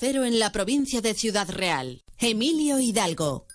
[0.00, 2.04] Cero en la provincia de Ciudad Real.
[2.20, 3.47] Emilio Hidalgo.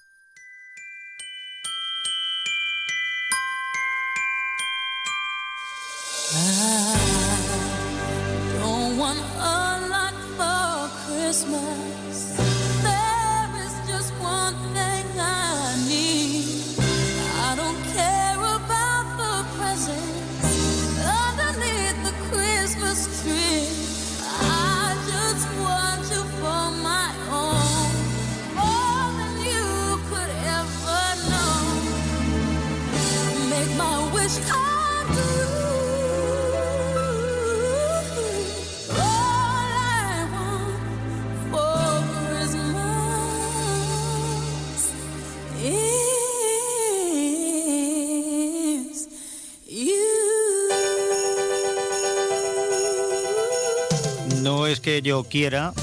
[55.01, 55.73] Yo quiera,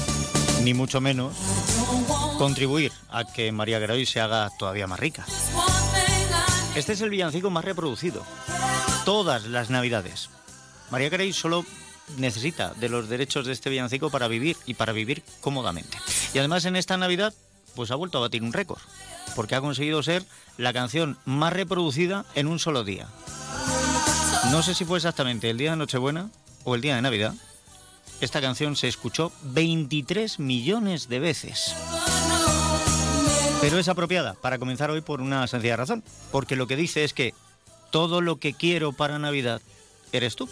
[0.63, 1.33] ni mucho menos,
[2.37, 5.25] contribuir a que María Graoy se haga todavía más rica.
[6.75, 8.23] Este es el villancico más reproducido.
[9.05, 10.29] Todas las navidades.
[10.89, 11.65] María Graoy solo
[12.17, 15.97] necesita de los derechos de este villancico para vivir y para vivir cómodamente.
[16.33, 17.33] Y además en esta Navidad,
[17.75, 18.81] pues ha vuelto a batir un récord,
[19.35, 20.25] porque ha conseguido ser
[20.57, 23.07] la canción más reproducida en un solo día.
[24.51, 26.29] No sé si fue exactamente el día de Nochebuena
[26.63, 27.33] o el día de Navidad,
[28.21, 31.75] esta canción se escuchó 23 millones de veces.
[33.61, 37.13] Pero es apropiada para comenzar hoy por una sencilla razón, porque lo que dice es
[37.13, 37.33] que
[37.91, 39.61] todo lo que quiero para Navidad
[40.11, 40.49] eres tú.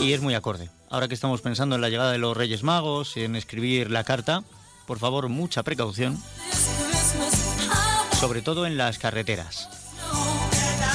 [0.00, 0.70] Y es muy acorde.
[0.90, 4.04] Ahora que estamos pensando en la llegada de los Reyes Magos, y en escribir la
[4.04, 4.42] carta,
[4.86, 6.22] por favor, mucha precaución,
[8.18, 9.77] sobre todo en las carreteras.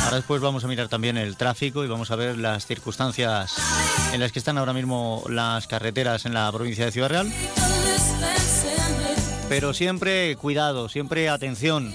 [0.04, 3.56] Ahora después vamos a mirar también el tráfico y vamos a ver las circunstancias
[4.14, 7.34] en las que están ahora mismo las carreteras en la provincia de Ciudad Real.
[9.50, 11.94] Pero siempre cuidado, siempre atención.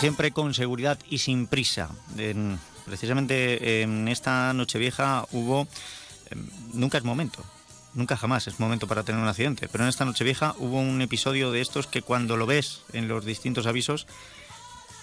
[0.00, 1.90] Siempre con seguridad y sin prisa.
[2.84, 5.66] precisamente en esta Nochevieja hubo...
[6.30, 7.44] Em, nunca es momento,
[7.94, 11.50] nunca jamás es momento para tener un accidente, pero en esta Nochevieja hubo un episodio
[11.50, 14.06] de estos que cuando lo ves en los distintos avisos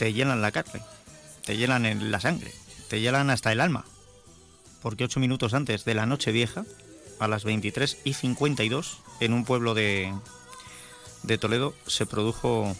[0.03, 0.81] te llenan la carne,
[1.45, 2.53] te llenan en la sangre,
[2.89, 3.85] te llenan hasta el alma.
[4.81, 6.65] Porque ocho minutos antes de la noche vieja,
[7.21, 10.13] a las 23 y 52, en un pueblo de,
[11.21, 12.75] de Toledo, se produjo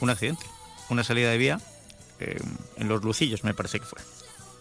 [0.00, 0.46] un accidente,
[0.88, 1.60] una salida de vía
[2.20, 2.40] eh,
[2.76, 4.00] en Los Lucillos, me parece que fue,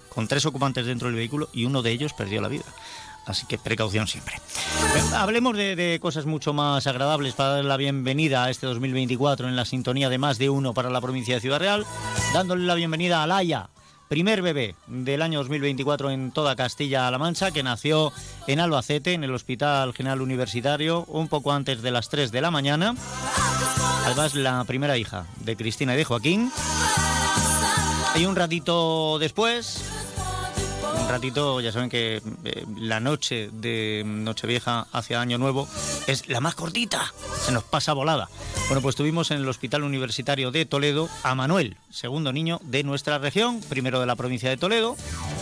[0.10, 2.66] con tres ocupantes dentro del vehículo y uno de ellos perdió la vida.
[3.26, 4.36] Así que precaución siempre.
[5.16, 9.66] hablemos de, cosas mucho más agradables para dar la bienvenida a este 2024 en la
[9.66, 11.86] sintonía de más de uno para la provincia de Ciudad Real,
[12.34, 13.70] dándole la bienvenida a Laia,
[14.08, 18.14] primer bebé del año 2024 en toda Castilla-La Mancha, que nació
[18.46, 22.52] en Albacete, en el Hospital General Universitario, un poco antes de las 3 de la
[22.52, 22.96] mañana.
[24.06, 26.52] Además, la primera hija de Cristina y de Joaquín.
[28.16, 29.84] Y un ratito después,
[30.94, 35.68] un ratito, ya saben que eh, la noche de Nochevieja hacia Año Nuevo
[36.08, 37.14] es la más cortita,
[37.46, 38.30] se nos pasa volada.
[38.68, 43.18] Bueno, pues tuvimos en el Hospital Universitario de Toledo a Manuel, segundo niño de nuestra
[43.18, 44.96] región, primero de la provincia de Toledo,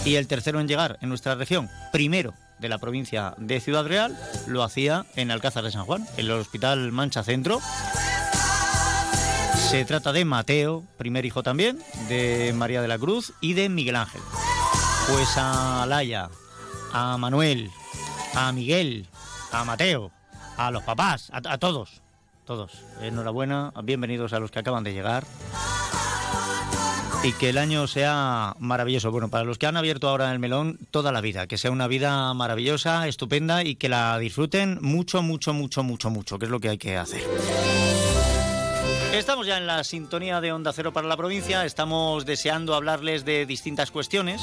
[0.05, 4.17] y el tercero en llegar en nuestra región, primero de la provincia de Ciudad Real,
[4.47, 7.59] lo hacía en Alcázar de San Juan, en el Hospital Mancha Centro.
[9.69, 13.95] Se trata de Mateo, primer hijo también, de María de la Cruz y de Miguel
[13.95, 14.21] Ángel.
[15.09, 16.29] Pues a Laia,
[16.93, 17.69] a Manuel,
[18.35, 19.05] a Miguel,
[19.51, 20.11] a Mateo,
[20.55, 22.01] a los papás, a, todos,
[22.45, 22.71] todos.
[23.01, 25.25] Enhorabuena, bienvenidos a los que acaban de llegar.
[27.23, 29.11] Y que el año sea maravilloso.
[29.11, 31.47] Bueno, para los que han abierto ahora el melón, toda la vida.
[31.47, 36.39] Que sea una vida maravillosa, estupenda y que la disfruten mucho, mucho, mucho, mucho, mucho,
[36.39, 37.23] que es lo que hay que hacer.
[39.13, 43.45] Estamos ya en la sintonía de Onda Cero para la provincia, estamos deseando hablarles de
[43.45, 44.41] distintas cuestiones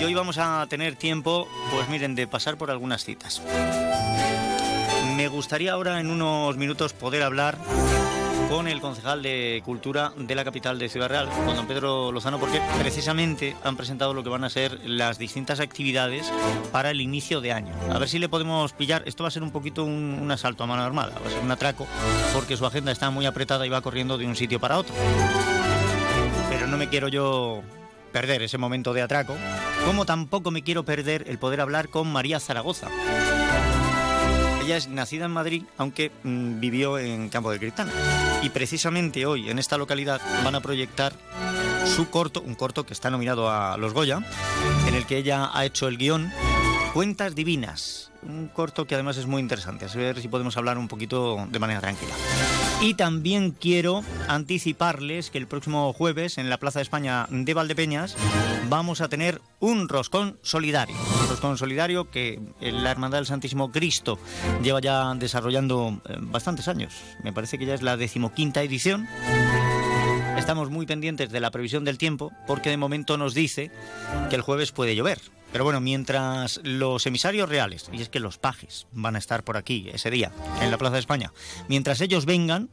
[0.00, 3.40] y hoy vamos a tener tiempo, pues miren, de pasar por algunas citas.
[5.14, 7.56] Me gustaría ahora en unos minutos poder hablar
[8.48, 12.38] con el concejal de Cultura de la capital de Ciudad Real, con don Pedro Lozano,
[12.38, 16.32] porque precisamente han presentado lo que van a ser las distintas actividades
[16.72, 17.72] para el inicio de año.
[17.90, 19.02] A ver si le podemos pillar.
[19.06, 21.50] Esto va a ser un poquito un, asalto a mano armada, va a ser un
[21.50, 21.86] atraco,
[22.32, 24.94] porque su agenda está muy apretada y va corriendo de un sitio para otro.
[26.50, 27.62] Pero no me quiero yo
[28.12, 29.34] perder ese momento de atraco,
[29.86, 32.88] como tampoco me quiero perder el poder hablar con María Zaragoza
[34.64, 37.92] ella es nacida en Madrid, aunque mm, vivió en Campo de Cristana.
[38.42, 41.12] Y precisamente hoy, en esta localidad, van a proyectar
[41.84, 44.20] su corto, un corto que está nominado a los Goya,
[44.88, 46.32] en el que ella ha hecho el guion
[46.94, 50.88] Cuentas Divinas, un corto que además es muy interesante, a ver si podemos hablar un
[50.88, 52.14] poquito de manera tranquila.
[52.84, 58.14] Y también quiero anticiparles que el próximo jueves en la Plaza de España de Valdepeñas
[58.68, 60.94] vamos a tener un roscón solidario.
[60.94, 64.18] Un roscón solidario que la Hermandad del Santísimo Cristo
[64.62, 66.92] lleva ya desarrollando eh, bastantes años.
[67.22, 69.08] Me parece que ya es la decimoquinta edición.
[70.36, 73.70] Estamos muy pendientes de la previsión del tiempo porque de momento nos dice
[74.28, 75.22] que el jueves puede llover.
[75.54, 79.56] Pero bueno, mientras los emisarios reales, y es que los pajes van a estar por
[79.56, 81.32] aquí ese día, en la Plaza de España,
[81.68, 82.70] mientras ellos vengan,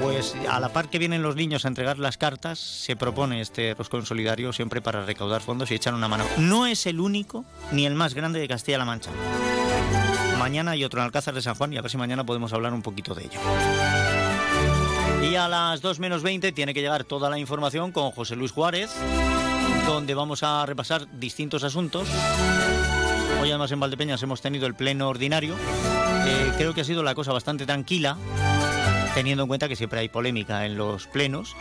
[0.00, 3.74] pues a la par que vienen los niños a entregar las cartas, se propone este
[3.74, 6.24] roscón solidario siempre para recaudar fondos y echar una mano.
[6.36, 9.10] No es el único ni el más grande de Castilla-La Mancha.
[10.38, 12.74] Mañana hay otro en Alcázar de San Juan y a ver si mañana podemos hablar
[12.74, 13.40] un poquito de ello.
[15.28, 18.52] Y a las 2 menos 20 tiene que llegar toda la información con José Luis
[18.52, 18.94] Juárez
[19.86, 22.08] donde vamos a repasar distintos asuntos.
[23.40, 25.56] Hoy además en Valdepeñas hemos tenido el pleno ordinario.
[26.56, 28.16] creo que ha sido la cosa bastante tranquila,
[29.14, 31.56] teniendo en cuenta que siempre hay polémica en los plenos.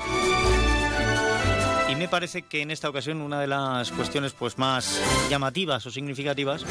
[1.90, 5.92] Y me parece que en esta ocasión una de las cuestiones pues, más llamativas o
[5.92, 6.66] significativas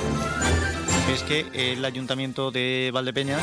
[1.13, 3.41] es que el ayuntamiento de Valdepeñas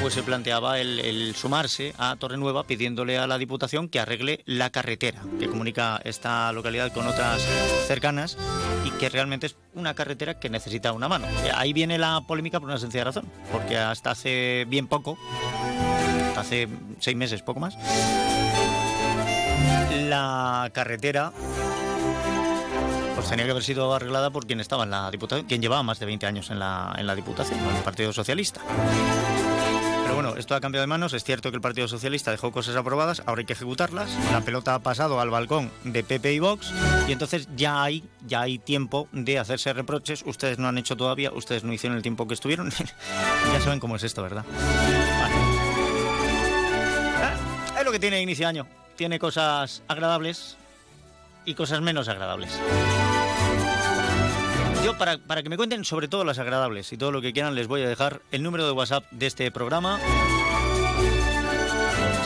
[0.00, 5.20] pues se planteaba el, sumarse a Torrenueva pidiéndole a la Diputación que arregle la carretera
[5.38, 7.42] que comunica esta localidad con otras
[7.86, 8.38] cercanas
[8.84, 11.26] y que realmente es una carretera que necesita una mano.
[11.54, 15.18] Ahí viene la polémica por una sencilla razón, porque hasta hace bien poco,
[16.36, 16.68] hace
[16.98, 17.76] seis meses, poco más,
[20.08, 21.32] la carretera
[23.14, 25.98] pues tenía que haber sido arreglada por quien estaba en la Diputación, quien llevaba más
[25.98, 28.62] de 20 años en la, en la Diputación, el Partido Socialista.
[30.10, 31.12] Pero bueno, esto ha cambiado de manos.
[31.12, 34.10] Es cierto que el Partido Socialista dejó cosas aprobadas, ahora hay que ejecutarlas.
[34.32, 36.72] La pelota ha pasado al balcón de PP y Vox
[37.06, 40.24] y entonces ya hay, ya hay tiempo de hacerse reproches.
[40.26, 42.70] Ustedes no han hecho todavía, ustedes no hicieron el tiempo que estuvieron.
[43.52, 44.44] ya saben cómo es esto, ¿verdad?
[47.22, 48.66] Ah, es lo que tiene inicio de año.
[48.96, 50.56] Tiene cosas agradables
[51.44, 52.58] y cosas menos agradables.
[54.84, 57.54] Yo, para, para, que me cuenten sobre todo las agradables y todo lo que quieran,
[57.54, 60.00] les voy a dejar el número de WhatsApp de este programa.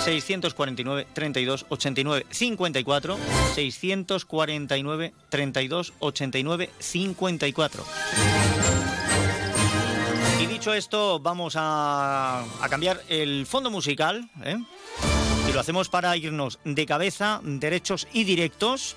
[0.04, 3.18] 649 32 89 54
[3.54, 7.84] 649 32 89 54
[10.40, 14.58] y dicho esto vamos a, a cambiar el fondo musical ¿eh?
[15.48, 18.96] y lo hacemos para irnos de cabeza derechos y directos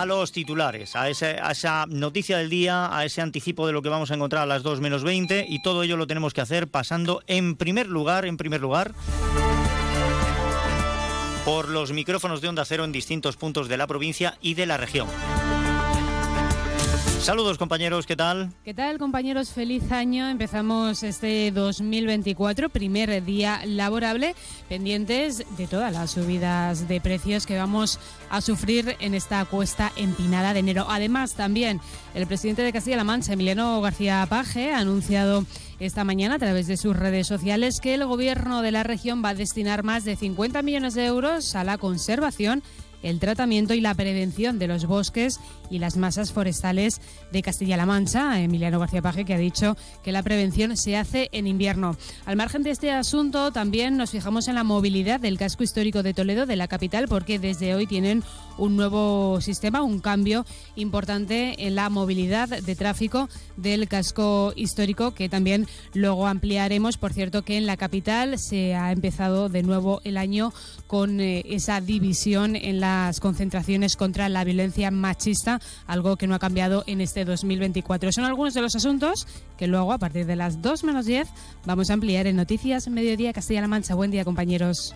[0.00, 4.10] a los titulares, a, esa noticia del día, a ese anticipo de lo que vamos
[4.10, 7.22] a encontrar a las 2 menos 20 y todo ello lo tenemos que hacer pasando
[7.28, 8.92] en primer lugar, en primer lugar,
[11.44, 14.78] por los micrófonos de Onda Cero en distintos puntos de la provincia y de la
[14.78, 15.06] región.
[17.24, 18.52] Saludos compañeros, ¿qué tal?
[18.66, 19.48] ¿Qué tal compañeros?
[19.48, 20.28] Feliz año.
[20.28, 24.34] Empezamos este 2024, primer día laborable,
[24.68, 27.98] pendientes de todas las subidas de precios que vamos
[28.28, 30.84] a sufrir en esta cuesta empinada de enero.
[30.86, 31.80] Además, también
[32.14, 35.46] el presidente de Castilla-La Mancha, Emiliano García Paje, ha anunciado
[35.80, 39.30] esta mañana a través de sus redes sociales que el gobierno de la región va
[39.30, 42.62] a destinar más de 50 millones de euros a la conservación
[43.04, 45.38] el tratamiento y la prevención de los bosques
[45.70, 48.40] y las masas forestales de Castilla-La Mancha.
[48.40, 51.96] Emiliano García Paje, que ha dicho que la prevención se hace en invierno.
[52.24, 56.14] Al margen de este asunto, también nos fijamos en la movilidad del casco histórico de
[56.14, 58.24] Toledo, de la capital, porque desde hoy tienen
[58.58, 60.44] un nuevo sistema, un cambio
[60.76, 66.96] importante en la movilidad de tráfico del casco histórico, que también luego ampliaremos.
[66.96, 70.52] Por cierto, que en la capital se ha empezado de nuevo el año
[70.86, 76.38] con eh, esa división en las concentraciones contra la violencia machista, algo que no ha
[76.38, 78.12] cambiado en este 2024.
[78.12, 81.28] Son algunos de los asuntos que luego, a partir de las 2 menos 10,
[81.64, 83.94] vamos a ampliar en Noticias Mediodía Castilla-La Mancha.
[83.94, 84.94] Buen día, compañeros.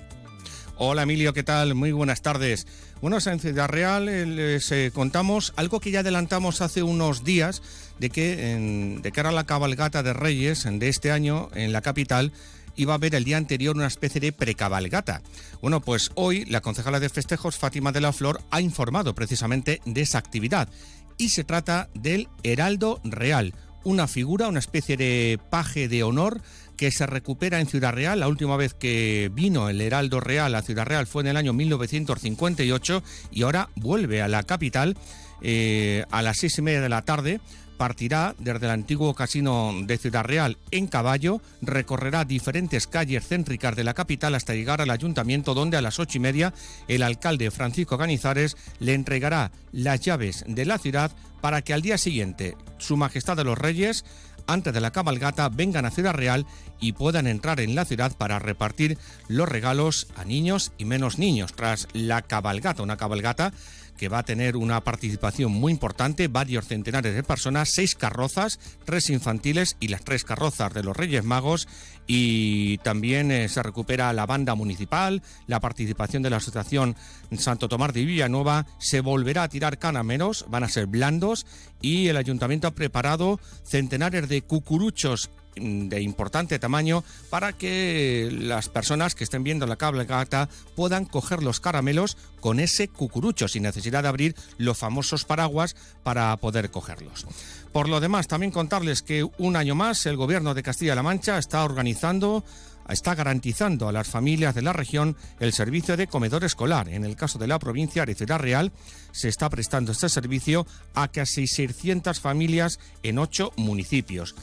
[0.80, 1.75] Hola Emilio, ¿qué tal?
[1.75, 2.68] Muy buenas tardes.
[3.00, 7.62] Bueno, en Ciudad Real eh, les eh, contamos algo que ya adelantamos hace unos días,
[7.99, 12.32] de que de cara a la cabalgata de Reyes de este año en la capital,
[12.76, 15.20] iba a haber el día anterior una especie de precabalgata.
[15.61, 20.02] Bueno, pues hoy la concejala de festejos, Fátima de la Flor, ha informado precisamente de
[20.02, 20.68] esa actividad.
[21.16, 26.40] Y se trata del Heraldo Real, una figura, una especie de paje de honor
[26.78, 28.20] que se recupera en Ciudad Real.
[28.20, 31.52] La última vez que vino el Heraldo Real a Ciudad Real fue en el año
[31.52, 34.97] 1958 y ahora vuelve a la capital
[35.42, 37.40] eh, a las seis y media de la tarde
[37.78, 43.85] partirá desde el antiguo casino de Ciudad Real en caballo, recorrerá diferentes calles céntricas de
[43.85, 46.52] la capital hasta llegar al ayuntamiento donde a las ocho y media
[46.88, 51.97] el alcalde Francisco Canizares le entregará las llaves de la ciudad para que al día
[51.99, 54.04] siguiente Su Majestad de los Reyes
[54.49, 56.47] antes de la cabalgata vengan a Ciudad Real
[56.81, 61.52] y puedan entrar en la ciudad para repartir los regalos a niños y menos niños
[61.52, 63.52] tras la cabalgata, una cabalgata
[63.99, 69.11] que va a tener una participación muy importante, varios centenares de personas, seis carrozas, tres
[69.11, 71.69] infantiles y las tres carrozas de los Reyes Magos.
[72.07, 76.97] Y también eh, se recupera la banda municipal, la participación de la Asociación
[77.37, 81.45] Santo Tomás de Villanueva, se volverá a tirar canameros, van a ser blandos
[81.83, 85.28] y el ayuntamiento ha preparado centenares de cucuruchos
[85.60, 91.60] de importante tamaño para que las personas que estén viendo la cabalgata puedan coger los
[91.60, 97.26] caramelos con ese cucurucho sin necesidad de abrir los famosos paraguas para poder cogerlos.
[97.72, 101.64] Por lo demás, también contarles que un año más el gobierno de Castilla-La Mancha está
[101.64, 102.44] organizando
[102.88, 106.88] está garantizando a las familias de la región el servicio de comedor escolar.
[106.88, 108.72] En el caso de la provincia de Ciudad Real,
[109.12, 114.34] se está prestando este servicio a casi 600 familias en ocho municipios.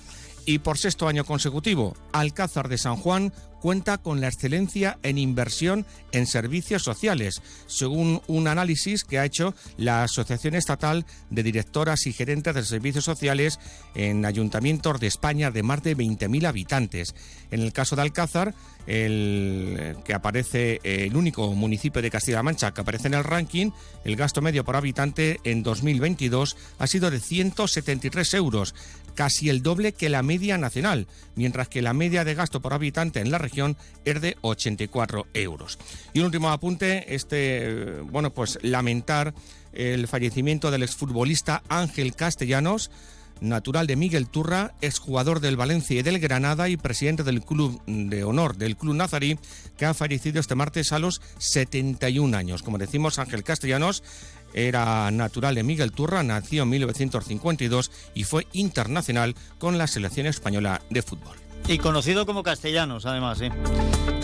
[0.48, 5.88] Y por sexto año consecutivo, Alcázar de San Juan cuenta con la excelencia en inversión
[6.12, 12.14] en servicios sociales, según un análisis que ha hecho la Asociación Estatal de Directoras y
[12.14, 13.60] Gerentes de Servicios Sociales
[13.96, 17.16] en ayuntamientos de España de más de 20.000 habitantes.
[17.50, 18.54] En el caso de Alcázar,
[18.86, 23.72] que aparece el único municipio de Castilla-La Mancha que aparece en el ranking,
[24.04, 28.76] el gasto medio por habitante en 2022 ha sido de 173 euros,
[29.16, 33.20] casi el doble que la media nacional, mientras que la media de gasto por habitante
[33.22, 35.80] en la región es de 84 euros.
[36.14, 39.34] Y un último apunte, este, bueno, pues lamentar
[39.74, 42.92] el fallecimiento del exfutbolista Ángel Castellanos,
[43.42, 48.24] natural de Miguel Turra, exjugador del Valencia y del Granada y presidente del Club de
[48.24, 49.38] Honor del Club Nazarí,
[49.78, 52.64] que ha fallecido este martes a los 71 años.
[52.64, 54.04] Como decimos, Ángel Castellanos
[54.56, 60.82] era natural de Miguel Turra, nació en 1952 y fue internacional con la selección española
[60.90, 61.38] de fútbol.
[61.68, 63.52] Y conocido como Castellanos, además, ¿eh?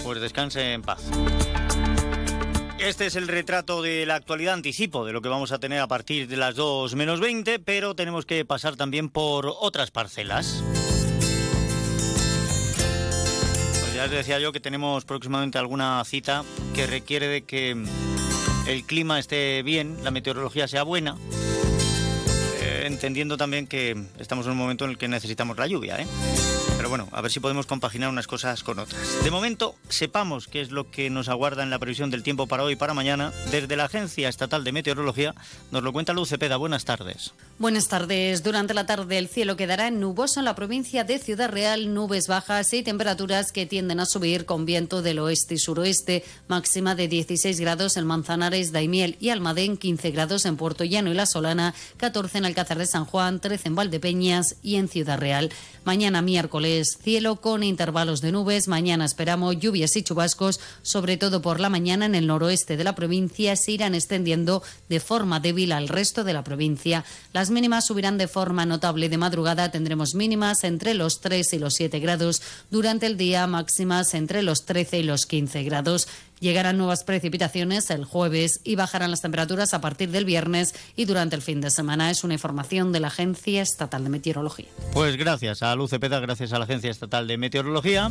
[0.03, 1.03] Pues descanse en paz.
[2.79, 5.87] Este es el retrato de la actualidad anticipo de lo que vamos a tener a
[5.87, 10.63] partir de las 2 menos 20, pero tenemos que pasar también por otras parcelas.
[13.81, 17.85] Pues ya les decía yo que tenemos próximamente alguna cita que requiere de que
[18.67, 21.17] el clima esté bien, la meteorología sea buena,
[22.61, 26.07] eh, entendiendo también que estamos en un momento en el que necesitamos la lluvia, ¿eh?
[26.81, 29.23] Pero bueno, a ver si podemos compaginar unas cosas con otras.
[29.23, 32.63] De momento, sepamos qué es lo que nos aguarda en la previsión del tiempo para
[32.63, 33.31] hoy y para mañana.
[33.51, 35.35] Desde la Agencia Estatal de Meteorología
[35.69, 36.57] nos lo cuenta Luz Cepeda.
[36.57, 37.35] Buenas tardes.
[37.59, 38.41] Buenas tardes.
[38.41, 42.73] Durante la tarde el cielo quedará nuboso en la provincia de Ciudad Real, nubes bajas
[42.73, 47.59] y temperaturas que tienden a subir con viento del oeste y suroeste, máxima de 16
[47.59, 52.39] grados en Manzanares, Daimiel y Almadén, 15 grados en Puerto Llano y La Solana, 14
[52.39, 55.51] en Alcázar de San Juan, 13 en Valdepeñas y en Ciudad Real.
[55.85, 56.70] Mañana miércoles,
[57.01, 58.67] cielo con intervalos de nubes.
[58.67, 62.95] Mañana esperamos lluvias y chubascos, sobre todo por la mañana en el noroeste de la
[62.95, 63.55] provincia.
[63.55, 67.03] Se irán extendiendo de forma débil al resto de la provincia.
[67.33, 69.71] Las mínimas subirán de forma notable de madrugada.
[69.71, 72.41] Tendremos mínimas entre los 3 y los 7 grados.
[72.69, 76.07] Durante el día, máximas entre los 13 y los 15 grados.
[76.41, 81.35] Llegarán nuevas precipitaciones el jueves y bajarán las temperaturas a partir del viernes y durante
[81.35, 82.09] el fin de semana.
[82.09, 84.65] Es una información de la Agencia Estatal de Meteorología.
[84.91, 88.09] Pues gracias a Luz Cepeda, gracias a la Agencia Estatal de Meteorología.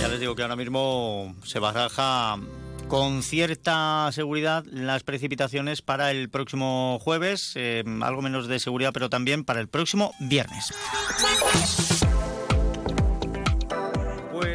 [0.00, 2.38] Ya les digo que ahora mismo se baraja
[2.86, 9.10] con cierta seguridad las precipitaciones para el próximo jueves, eh, algo menos de seguridad, pero
[9.10, 10.72] también para el próximo viernes.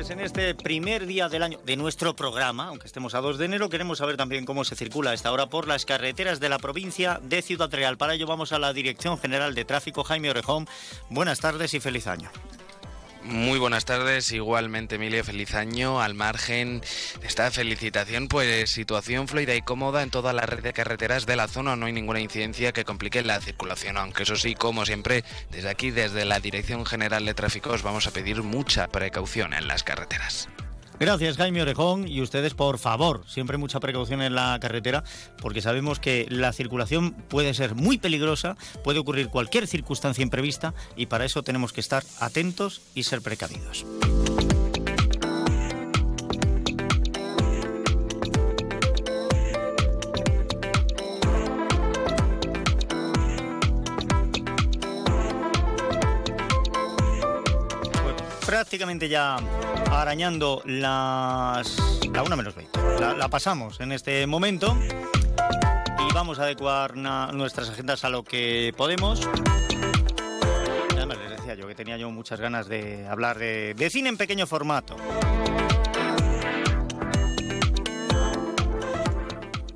[0.02, 3.46] Pues en este primer día del año de nuestro programa, aunque estemos a 2 de
[3.46, 6.58] enero, queremos saber también cómo se circula a esta hora por las carreteras de la
[6.58, 7.98] provincia de Ciudad Real.
[7.98, 10.68] Para ello vamos a la Dirección General de Tráfico, Jaime Orejón.
[11.12, 12.32] Buenas tardes y feliz año.
[13.24, 16.02] Muy buenas tardes, igualmente Emilio, feliz año.
[16.02, 16.82] Al margen
[17.22, 21.36] de esta felicitación, pues situación fluida y cómoda en toda la red de carreteras de
[21.36, 21.76] la zona.
[21.76, 25.92] No hay ninguna incidencia que complique la circulación, aunque eso sí, como siempre, desde aquí,
[25.92, 30.50] desde la Dirección General de Tráfico, os vamos a pedir mucha precaución en las carreteras.
[31.02, 35.04] Gracias Jaime Orejón y ustedes por favor, siempre mucha precaución en la carretera
[35.42, 41.08] porque sabemos que la circulación puede ser muy peligrosa, puede ocurrir cualquier circunstancia imprevista y
[41.08, 43.84] para eso tenemos que estar atentos y ser precavidos.
[58.72, 59.36] Prácticamente ya
[59.92, 61.76] arañando las
[62.10, 62.80] la una menos 20.
[63.18, 64.78] La, pasamos en este momento
[66.10, 69.28] y vamos a adecuar nuestras agendas a lo que podemos.
[70.92, 74.16] Además les decía yo que tenía yo muchas ganas de hablar de, de cine en
[74.16, 74.96] pequeño formato.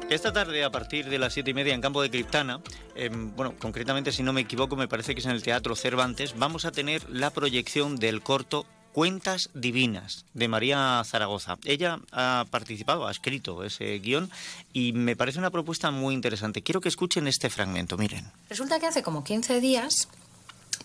[0.09, 2.61] Esta tarde, a partir de las siete y media en Campo de Criptana,
[2.95, 6.35] em, bueno, concretamente, si no me equivoco, me parece que es en el Teatro Cervantes,
[6.37, 11.57] vamos a tener la proyección del corto Cuentas Divinas de María Zaragoza.
[11.65, 14.31] Ella ha participado, ha escrito ese guion
[14.71, 16.63] y me parece una propuesta muy interesante.
[16.63, 18.31] Quiero que escuchen este fragmento, miren.
[18.47, 20.07] Resulta que hace como 15 días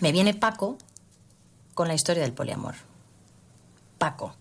[0.00, 0.76] me viene Paco
[1.75, 2.75] con la historia del poliamor.
[3.99, 4.35] Paco.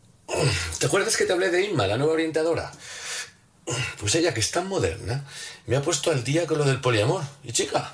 [0.79, 2.71] ¿Te acuerdas que te hablé de Inma, la nueva orientadora?
[3.99, 5.25] Pues ella, que es tan moderna,
[5.67, 7.21] me ha puesto al día con lo del poliamor.
[7.43, 7.93] Y chica,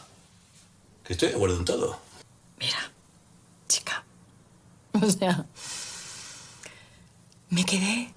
[1.04, 2.00] que estoy de acuerdo en todo.
[2.60, 2.94] Mira,
[3.68, 4.06] chica.
[5.02, 5.46] O sea,
[7.56, 8.14] me quedé.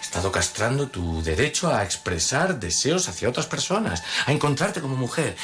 [0.00, 5.36] Estado castrando tu derecho a expresar deseos hacia otras personas, a encontrarte como mujer.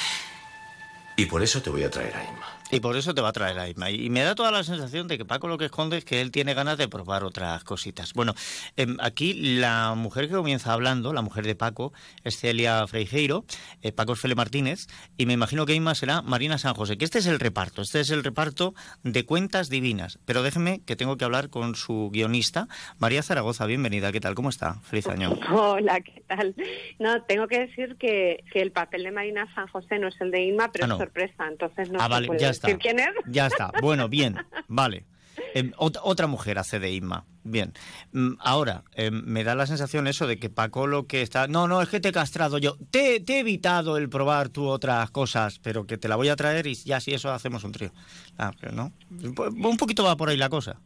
[1.16, 2.58] Y por eso te voy a traer a Inma.
[2.70, 3.90] Y por eso te va a traer a Isma.
[3.90, 6.30] Y me da toda la sensación de que Paco lo que esconde es que él
[6.30, 8.12] tiene ganas de probar otras cositas.
[8.12, 8.34] Bueno,
[8.76, 11.94] em, aquí la mujer que comienza hablando, la mujer de Paco,
[12.24, 13.44] es Celia Freijeiro,
[13.80, 17.06] eh, Paco es Fele Martínez, y me imagino que Isma será Marina San José, que
[17.06, 20.18] este es el reparto, este es el reparto de Cuentas Divinas.
[20.26, 23.64] Pero déjeme que tengo que hablar con su guionista, María Zaragoza.
[23.64, 24.34] Bienvenida, ¿qué tal?
[24.34, 24.74] ¿Cómo está?
[24.82, 25.38] Feliz año.
[25.50, 26.54] Hola, ¿qué tal?
[26.98, 30.42] No, tengo que decir que, el papel de Marina San José no es el de
[30.42, 33.08] Isma, pero ah, es sorpresa, entonces no ah, vale, ya quién es.
[33.26, 33.72] Ya está.
[33.80, 34.36] Bueno, bien,
[34.68, 35.06] vale.
[35.54, 37.24] Em, otra mujer hace de Inma.
[37.44, 37.72] Bien.
[38.12, 41.46] Mm, ahora, em, me da la sensación eso de que Paco lo que está...
[41.46, 42.76] No, no, es que te he castrado yo.
[42.90, 46.36] Te, te, he evitado el probar tú otras cosas, pero que te la voy a
[46.36, 47.92] traer y ya si eso hacemos un trío.
[48.36, 48.92] Ah, ¿no?
[49.10, 50.80] Un poquito va por ahí la cosa.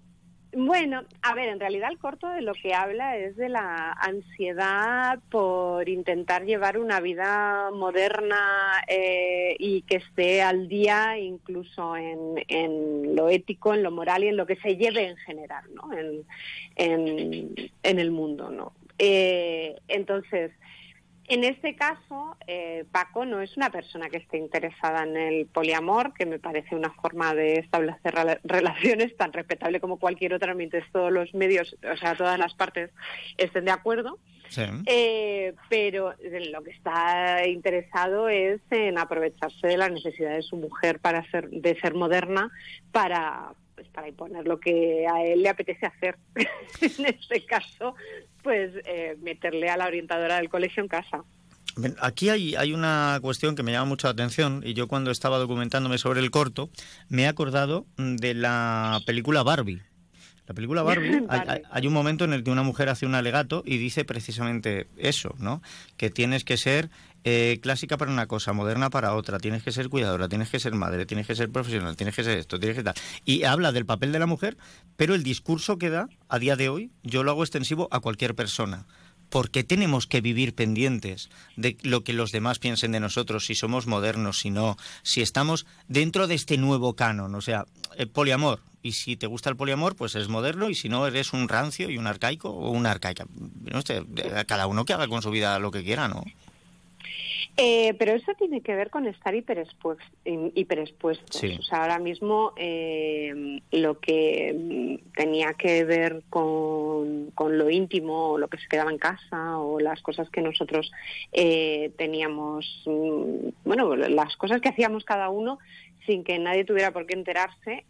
[0.55, 5.19] Bueno, a ver, en realidad el corto de lo que habla es de la ansiedad
[5.31, 13.31] por intentar llevar una vida moderna eh, y que esté al día incluso en, lo
[13.31, 15.91] ético, en lo moral y en lo que se lleve en general, ¿no?
[15.97, 16.23] En,
[17.83, 18.75] en, el mundo, ¿no?
[18.99, 20.53] Eh, entonces,
[21.33, 26.13] en este caso, eh, Paco no es una persona que esté interesada en el poliamor,
[26.13, 28.15] que me parece una forma de establecer
[28.45, 32.91] relaciones tan respetable como cualquier otra, mientras todos los medios, o sea, todas las partes
[33.39, 34.19] estén de acuerdo.
[34.85, 40.99] Eh, pero lo que está interesado es en aprovecharse de la necesidad de su mujer
[40.99, 42.51] para ser, de ser moderna
[42.91, 46.17] para, pues para imponer lo que a él le apetece hacer.
[46.81, 47.95] en este caso,
[48.43, 51.25] pues eh, meterle a la orientadora del colegio en casa.
[52.01, 55.39] Aquí hay, hay una cuestión que me llama mucho la atención y yo cuando estaba
[55.39, 56.69] documentándome sobre el corto
[57.09, 59.83] me he acordado de la película Barbie.
[60.47, 61.25] La película Barbie,
[61.71, 65.35] hay, un momento en el que una mujer hace un alegato y dice precisamente eso,
[65.39, 65.63] ¿no?
[65.97, 66.91] Que tienes que ser
[67.25, 70.75] eh, clásica para una cosa, moderna para otra, tienes que ser cuidadora, tienes que ser
[70.75, 72.95] madre, tienes que ser profesional, tienes que ser esto, tienes que tal.
[73.25, 74.57] Y habla del papel de la mujer,
[74.97, 78.35] pero el discurso que da a día de hoy, yo lo hago extensivo a cualquier
[78.35, 78.87] persona.
[79.29, 83.87] Porque tenemos que vivir pendientes de lo que los demás piensen de nosotros, si somos
[83.87, 87.65] modernos, si no, si estamos dentro de este nuevo canon, o sea,
[87.97, 91.33] el poliamor, y si te gusta el poliamor, pues es moderno, y si no, eres
[91.33, 93.27] un rancio y un arcaico o una arcaica.
[93.61, 93.81] No
[94.47, 96.25] cada uno que haga con su vida lo que quiera, ¿no?
[97.59, 100.09] Eh, pero eso tiene que ver con estar hiperexpuestos.
[100.25, 101.43] hiperexpuestos.
[101.59, 108.39] O sea, ahora mismo eh, lo que mm, tenía que ver con, lo íntimo, o
[108.39, 110.91] lo que se quedaba en casa, o las cosas que nosotros
[111.33, 115.59] eh, teníamos, mm, bueno, las cosas que hacíamos cada uno
[116.07, 117.85] sin que nadie tuviera por qué enterarse.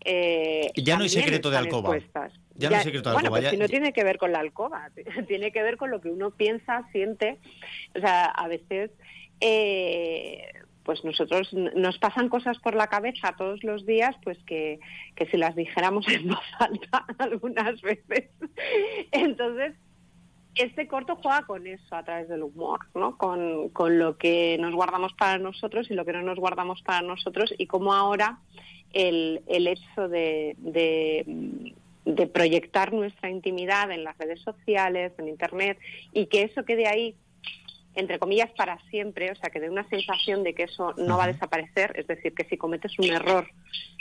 [0.77, 1.99] ya no hay secreto de alcoba.
[2.55, 3.41] Ya, no hay secreto de bueno, alcoba.
[3.41, 4.91] Pues si no tiene que ver con la alcoba,
[5.29, 7.39] tiene que ver con lo que uno piensa, siente.
[7.97, 8.91] O sea, a veces
[9.41, 10.53] eh,
[10.85, 14.81] pues nosotros nos pasan cosas por la cabeza todos los días, pues que,
[15.31, 18.31] si las dijéramos en voz alta algunas veces.
[19.11, 19.75] Entonces,
[20.55, 23.17] este corto juega con eso a través del humor, ¿no?
[23.17, 27.55] Con, lo que nos guardamos para nosotros y lo que no nos guardamos para nosotros
[27.57, 28.39] y cómo ahora
[28.93, 35.79] el, el hecho de, de proyectar nuestra intimidad en las redes sociales, en Internet,
[36.13, 37.17] y que eso quede ahí
[37.95, 41.25] entre comillas, para siempre, o sea, que dé una sensación de que eso no va
[41.25, 43.47] a desaparecer, es decir, que si cometes un error,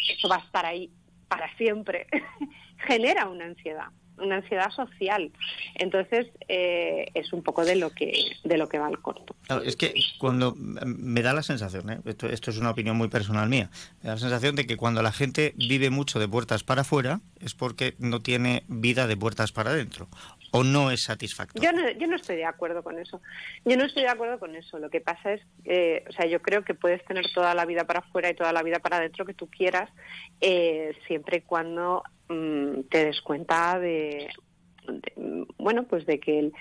[0.10, 0.90] eso va a estar ahí
[1.28, 2.08] para siempre,
[2.88, 3.88] genera una ansiedad.
[4.22, 5.32] Una ansiedad social.
[5.76, 8.12] Entonces, eh, es un poco de lo que
[8.44, 9.36] de lo que va el corto.
[9.64, 12.00] es que cuando me da la sensación, ¿eh?
[12.06, 13.70] esto, esto, es una opinión muy personal mía,
[14.02, 17.22] me da la sensación de que cuando la gente vive mucho de puertas para afuera
[17.40, 20.08] es porque no tiene vida de puertas para adentro
[20.52, 21.72] o no es satisfactorio.
[21.98, 23.22] Yo no, estoy de acuerdo con eso.
[23.64, 24.80] Yo no estoy de acuerdo con eso.
[24.80, 27.86] Lo que pasa es, eh, o sea, yo creo que puedes tener toda la vida
[27.86, 29.90] para afuera y toda la vida para adentro que tú quieras,
[30.42, 34.30] eh, siempre y cuando mm, te des cuenta de,
[35.58, 36.52] bueno, pues de que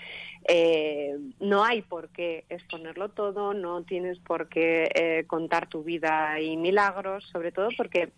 [0.47, 6.55] eh, no hay por qué exponerlo todo, no tienes por qué contar tu vida y
[6.55, 8.13] milagros, sobre todo porque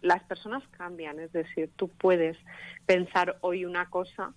[0.00, 2.38] las personas cambian, es decir, tú puedes
[2.86, 4.32] pensar hoy una cosa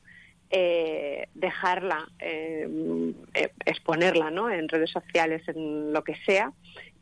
[0.56, 2.68] eh, dejarla, eh,
[3.34, 4.52] eh, exponerla ¿no?
[4.52, 6.54] en redes sociales, en lo que sea,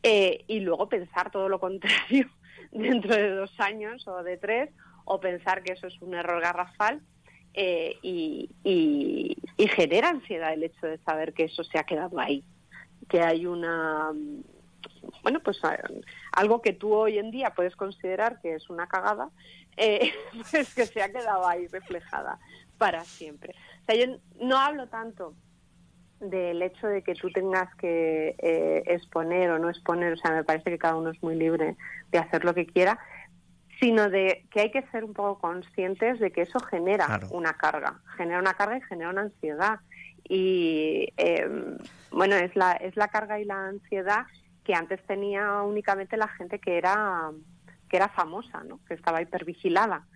[0.02, 2.30] y luego pensar todo lo contrario
[2.72, 4.70] dentro de dos años o de tres,
[5.04, 7.02] o pensar que eso es un error garrafal.
[7.54, 9.38] Y, y,
[9.76, 12.46] genera ansiedad el hecho de saber que eso se ha quedado ahí,
[13.10, 14.12] que hay una
[15.24, 15.60] bueno, pues
[16.32, 19.30] algo que tú hoy en día puedes considerar que es una cagada,
[20.52, 22.40] pues que se ha quedado ahí reflejada
[22.82, 23.54] para siempre.
[23.84, 25.36] O sea, yo no hablo tanto
[26.20, 30.44] del hecho de que tú tengas que eh, exponer o no exponer, o sea, me
[30.44, 31.78] parece que cada uno es muy libre
[32.10, 32.98] de hacer lo que quiera,
[33.80, 38.02] sino de que hay que ser un poco conscientes de que eso genera una carga,
[38.18, 39.80] genera una carga y genera una ansiedad.
[40.28, 41.78] Y em,
[42.10, 44.26] bueno, es la, es la carga y la ansiedad
[44.64, 47.30] que antes tenía únicamente la gente que era,
[47.90, 48.80] que era famosa, ¿no?
[48.88, 50.08] que estaba hipervigilada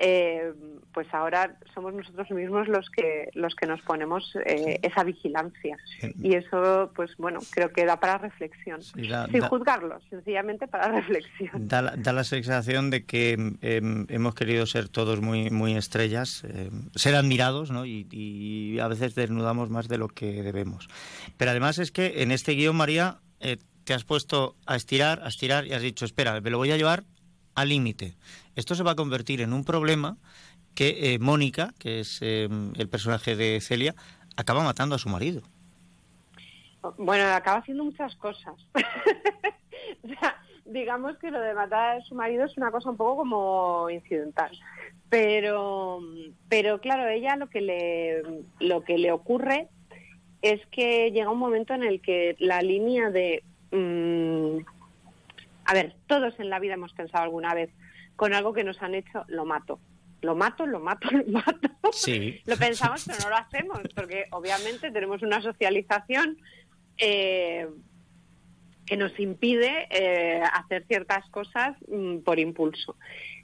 [0.00, 0.52] eh,
[0.92, 5.76] pues ahora somos nosotros mismos los que los que nos ponemos eh, esa vigilancia.
[6.22, 8.82] Y eso pues bueno creo que da para reflexión.
[8.82, 11.68] Sin juzgarlo sencillamente para reflexión.
[11.68, 11.82] Da,
[12.12, 17.70] la sensación de que em, hemos querido ser todos muy muy estrellas em, ser admirados
[17.70, 17.84] ¿no?
[17.84, 20.88] y, a veces desnudamos más de lo que debemos.
[21.36, 25.28] Pero además es que en este guion María eh, te has puesto a estirar a
[25.28, 27.04] estirar y has dicho espera me lo voy a llevar
[27.54, 28.14] al límite
[28.60, 30.16] esto se va a convertir en un problema
[30.74, 33.94] que eh, Mónica, que es em, el personaje de Celia,
[34.36, 35.42] acaba matando a su marido.
[36.98, 38.54] Bueno, acaba haciendo muchas cosas.
[40.66, 44.50] digamos que lo de matar a su marido es una cosa un poco como incidental.
[45.08, 46.00] Pero,
[46.48, 48.22] pero claro, ella lo que le,
[48.60, 49.68] lo que le ocurre
[50.42, 53.42] es que llega un momento en el que la línea de...
[53.72, 54.79] Mm,
[55.70, 57.70] a ver, todos en la vida hemos pensado alguna vez,
[58.16, 59.78] con algo que nos han hecho, lo mato.
[60.20, 61.70] Lo mato, lo mato, lo mato.
[61.92, 62.40] Sí.
[62.44, 66.38] lo pensamos, pero no lo hacemos, porque obviamente tenemos una socialización
[66.98, 67.68] eh,
[68.84, 72.96] que nos impide eh, hacer ciertas cosas mm, por impulso.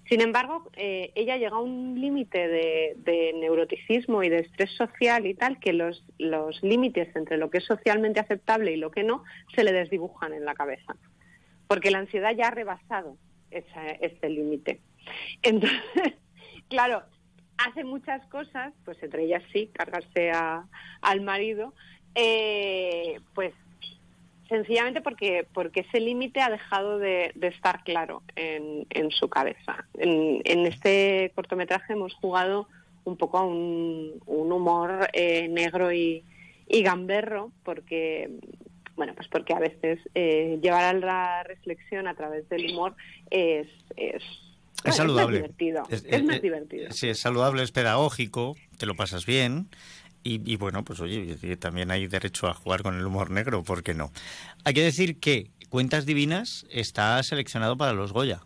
[0.08, 5.34] Sin embargo, eh, ella llega a un límite de, neuroticismo y de estrés social y
[5.34, 9.22] tal, que los, los límites entre lo que es socialmente aceptable y lo que no
[9.54, 10.96] se le desdibujan en la cabeza.
[11.68, 13.16] Porque la ansiedad ya ha rebasado
[13.50, 14.80] este límite.
[15.42, 15.80] Entonces,
[16.68, 17.02] claro,
[17.58, 20.30] hace muchas cosas, pues entre ellas sí, cargarse
[21.00, 21.72] al marido,
[22.14, 23.52] eh, pues
[24.48, 29.86] sencillamente porque, porque ese límite ha dejado de, estar claro en, su cabeza.
[29.94, 32.68] En, este cortometraje hemos jugado
[33.04, 36.24] un poco a un, humor eh, negro y,
[36.68, 38.30] y gamberro, porque
[38.96, 42.96] bueno, pues porque a veces eh, llevar a la reflexión a través del humor
[43.30, 44.22] es, es,
[44.90, 45.38] saludable.
[45.38, 45.82] Es más divertido.
[45.90, 46.92] Es, más divertido.
[46.92, 49.68] Sí, es saludable, es pedagógico, te lo pasas bien.
[50.28, 53.94] Y, bueno, pues oye, también hay derecho a jugar con el humor negro, ¿por qué
[53.94, 54.10] no?
[54.64, 58.40] Hay que decir que Cuentas Divinas está seleccionado para los Goya.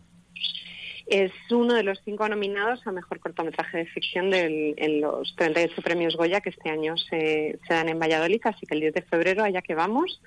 [1.11, 6.15] Es uno de los cinco nominados a mejor cortometraje de ficción en los 38 premios
[6.15, 9.61] Goya que este año se, dan en Valladolid, así que el 10 de febrero, allá
[9.61, 10.21] que vamos,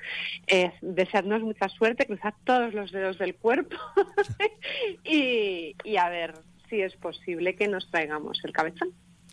[0.46, 3.78] eh, deseadnos mucha suerte, cruzad todos los dedos del cuerpo
[5.04, 6.34] y, a ver
[6.68, 8.90] si es posible que nos traigamos el cabezón.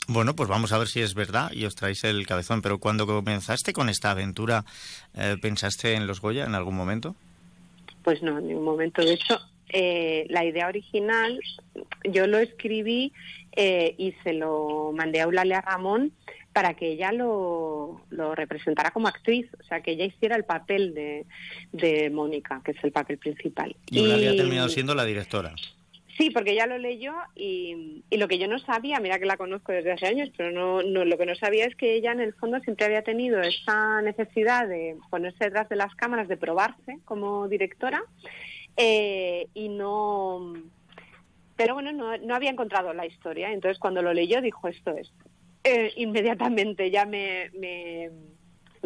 [0.08, 2.62] Bueno, pues vamos a ver si es verdad y os traéis el cabezón.
[2.62, 4.64] Pero cuando comenzaste con esta aventura,
[5.16, 7.14] eh, ¿pensaste en los Goya en algún momento?
[8.06, 9.04] Pues no, en ningún momento.
[9.04, 9.38] De hecho,
[9.74, 11.40] eh, la idea original
[12.04, 13.14] yo lo escribí
[13.56, 16.12] eh, y se lo mandé a Eulalia Ramón
[16.54, 18.02] para que ella lo,
[18.36, 22.92] representara como actriz, o sea, que ella hiciera el papel de, Mónica, que es el
[22.92, 23.76] papel principal.
[23.90, 25.56] Y Eulalia ha terminado siendo la directora.
[26.18, 29.38] Sí, porque ella lo leyó y, y, lo que yo no sabía, mira que la
[29.38, 32.20] conozco desde hace años, pero no, no, lo que no sabía es que ella en
[32.20, 37.00] el fondo siempre había tenido esa necesidad de ponerse detrás de las cámaras, de probarse
[37.06, 38.04] como directora
[38.78, 40.54] eh, y no
[41.62, 43.52] pero bueno, no, no había encontrado la historia.
[43.52, 45.12] Entonces cuando lo leyó dijo esto es.
[45.64, 48.10] Eh, inmediatamente ya me, me,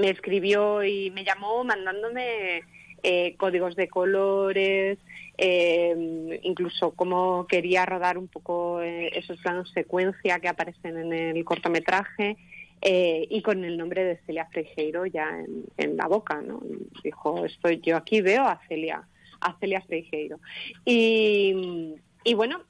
[0.09, 2.63] escribió y me llamó mandándome
[3.01, 4.99] eh, códigos de colores,
[5.37, 11.45] eh, incluso cómo quería rodar un poco eh, esos planos secuencia que aparecen en el
[11.45, 12.35] cortometraje.
[12.81, 16.61] Eh, y con el nombre de Celia Freijeiro ya en, en, la boca, ¿no?
[17.03, 19.07] Dijo, estoy yo aquí veo a Celia,
[19.41, 20.39] a Celia Freijeiro.
[20.83, 21.95] Y,
[22.35, 22.63] bueno,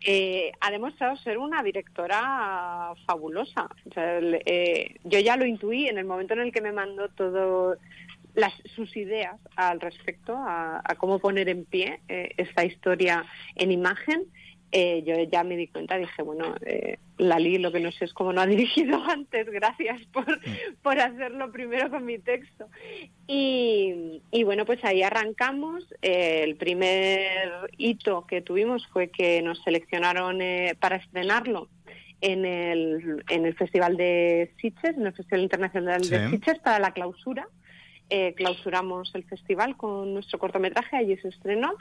[0.00, 3.68] eh, ha demostrado ser una directora fabulosa.
[3.96, 7.76] Eh, yo ya lo intuí en el momento en el que me mandó todo
[8.34, 13.24] las, sus ideas al respecto, a, a cómo poner en pie eh, esta historia
[13.56, 14.26] en imagen.
[14.70, 18.12] Eh, yo ya me di cuenta, dije, bueno, eh, Lali, lo que no sé es
[18.12, 20.26] cómo no ha dirigido antes, gracias por,
[20.82, 22.66] por hacerlo primero con mi texto.
[23.26, 25.84] Y, y bueno, pues ahí arrancamos.
[26.02, 31.68] Eh, el primer hito que tuvimos fue que nos seleccionaron eh, para estrenarlo
[32.20, 36.10] en el, en el Festival de Sitges, en el Festival Internacional Sí.
[36.10, 37.48] de Sitges, para la clausura.
[38.10, 41.74] Eh, clausuramos el festival con nuestro cortometraje, allí se estrenó.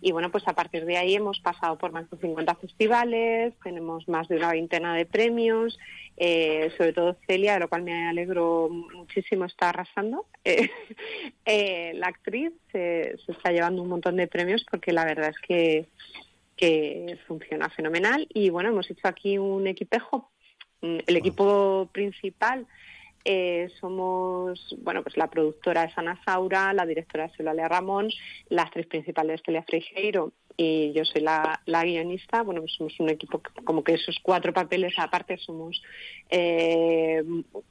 [0.00, 4.08] Y bueno, pues a partir de ahí hemos pasado por más de 50 festivales, tenemos
[4.08, 5.78] más de una veintena de premios,
[6.16, 10.26] eh, sobre todo Celia, de lo cual me alegro muchísimo, está arrasando.
[11.50, 15.38] Eh, la actriz se, se está llevando un montón de premios porque la verdad es
[15.38, 15.88] que,
[16.56, 18.26] que funciona fenomenal.
[18.28, 20.30] Y bueno, hemos hecho aquí un equipejo,
[20.80, 22.66] Mm, el equipo principal
[23.24, 28.08] eh, somos, bueno, pues la productora es Ana Saura, la directora es Eulalia Ramón,
[28.48, 32.42] la actriz principal es Celia Freijeiro y yo soy la, la guionista.
[32.42, 35.80] Bueno, pues somos un equipo que- como que esos cuatro papeles aparte somos
[36.30, 37.22] eh,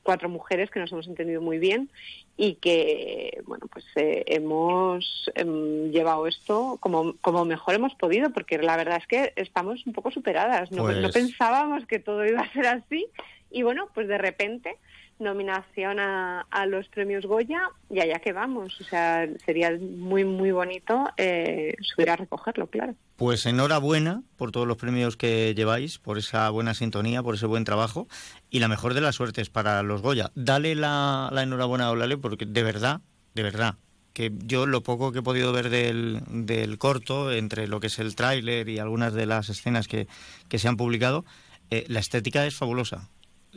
[0.03, 1.89] cuatro mujeres que nos hemos entendido muy bien
[2.37, 8.57] y que, bueno, pues eh, hemos em, llevado esto como, como mejor hemos podido porque
[8.59, 10.71] la verdad es que estamos un poco superadas.
[10.71, 13.07] No, Pues- no pensábamos que todo iba a ser así
[13.51, 14.77] y bueno, pues de repente
[15.19, 18.79] nominación a, los premios Goya y allá que vamos.
[18.81, 22.95] O sea, sería muy, muy bonito eh, subir a recogerlo, claro.
[23.15, 27.63] Pues enhorabuena por todos los premios que lleváis, por esa buena sintonía, por ese buen
[27.63, 28.07] trabajo
[28.49, 30.31] y la mejor de las suertes para los Goya.
[30.35, 33.01] Dale la, la enhorabuena a Olale porque de verdad,
[33.33, 33.75] de verdad,
[34.13, 37.99] que yo lo poco que he podido ver del, del corto, entre lo que es
[37.99, 40.07] el tráiler y algunas de las escenas que,
[40.49, 41.23] que se han publicado,
[41.69, 43.09] eh, la estética es fabulosa.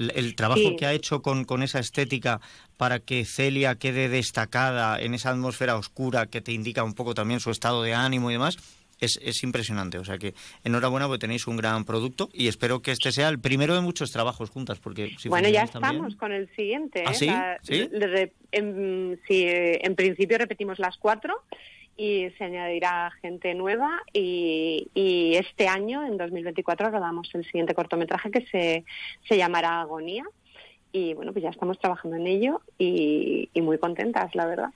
[0.08, 0.76] El, trabajo Sí.
[0.76, 2.40] que ha hecho con, con esa estética
[2.76, 7.40] para que Celia quede destacada en esa atmósfera oscura que te indica un poco también
[7.40, 8.56] su estado de ánimo y demás,
[9.00, 9.98] es, es impresionante.
[9.98, 10.34] O sea que
[10.64, 14.12] enhorabuena porque tenéis un gran producto y espero que este sea el primero de muchos
[14.12, 14.78] trabajos juntas.
[14.78, 17.04] porque si bueno, ya estamos con el siguiente.
[17.06, 17.58] ¿Ah, ¿eh?
[17.62, 17.88] sí?
[19.26, 21.42] Sí, eh, en principio repetimos las cuatro
[22.00, 24.88] y se añadirá gente nueva y,
[25.34, 28.84] este año, en 2024, rodamos el siguiente cortometraje que se,
[29.28, 30.24] se llamará Agonía.
[30.92, 34.70] Y bueno, pues ya estamos trabajando en ello y, y muy contentas, la verdad.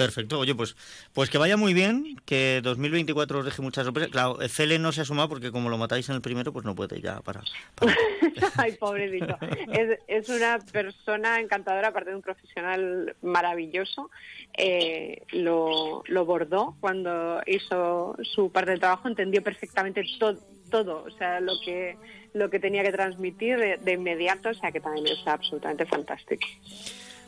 [0.00, 0.76] Perfecto, oye, pues,
[1.12, 4.10] pues que vaya muy bien, que 2024 os deje muchas sorpresas.
[4.10, 6.74] Claro, Cele no se ha sumado porque como lo matáis en el primero, pues no
[6.74, 7.42] puede ya para.
[7.74, 7.94] para-
[8.56, 9.36] Ay, pobrecito.
[9.70, 14.10] Es, es una persona encantadora, aparte de un profesional maravilloso.
[14.56, 20.38] Eh, lo, lo bordó cuando hizo su parte del trabajo, entendió perfectamente todo,
[20.70, 21.98] todo o sea, lo que,
[22.32, 26.46] lo que tenía que transmitir de, de inmediato, o sea, que también es absolutamente fantástico.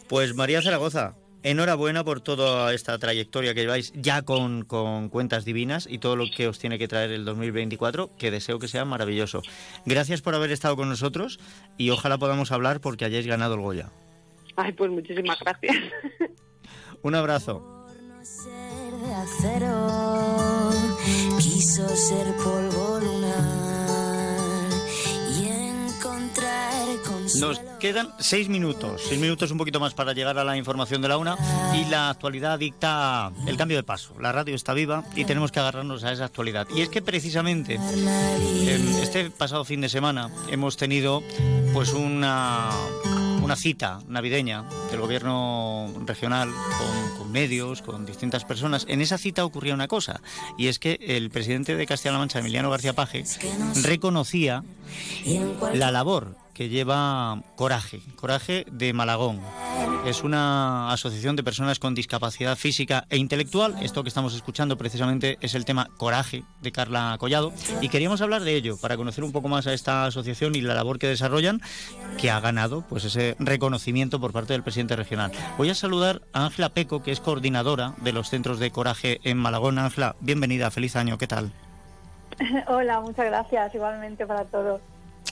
[0.08, 5.86] Pues María Zaragoza, enhorabuena por toda esta trayectoria que lleváis ya con, con cuentas divinas
[5.90, 9.42] y todo lo que os tiene que traer el 2024, que deseo que sea maravilloso.
[9.86, 11.38] Gracias por haber estado con nosotros
[11.78, 13.90] y ojalá podamos hablar porque hayáis ganado el Goya.
[14.56, 15.76] Ay, pues muchísimas gracias.
[17.02, 17.86] Un abrazo.
[18.22, 20.70] ser de acero,
[21.38, 23.00] quiso ser polvo
[27.42, 31.08] Nos quedan seis minutos, seis minutos un poquito más para llegar a la información de
[31.08, 31.36] la una
[31.74, 34.14] y la actualidad dicta el cambio de paso.
[34.20, 36.68] La radio está viva y tenemos que agarrarnos a esa actualidad.
[36.72, 37.80] Y es que precisamente
[39.02, 41.20] este pasado fin de semana hemos tenido
[41.72, 42.70] pues una,
[43.42, 48.86] una cita navideña del gobierno regional con, con medios, con distintas personas.
[48.88, 50.20] En esa cita ocurría una cosa
[50.56, 53.24] y es que el presidente de Castilla-La Mancha, Emiliano García Paje,
[53.82, 54.62] reconocía
[55.74, 59.40] la labor que lleva Coraje, Coraje de Malagón.
[60.04, 63.76] Es una asociación de personas con discapacidad física e intelectual.
[63.82, 67.52] Esto que estamos escuchando precisamente es el tema Coraje de Carla Collado.
[67.80, 70.74] Y queríamos hablar de ello para conocer un poco más a esta asociación y la
[70.74, 71.60] labor que desarrollan,
[72.18, 75.32] que ha ganado pues ese reconocimiento por parte del presidente regional.
[75.56, 79.38] Voy a saludar a Ángela Peco, que es coordinadora de los centros de Coraje en
[79.38, 79.78] Malagón.
[79.78, 81.52] Ángela, bienvenida, feliz año, ¿qué tal?
[82.66, 84.80] Hola, muchas gracias, igualmente para todos.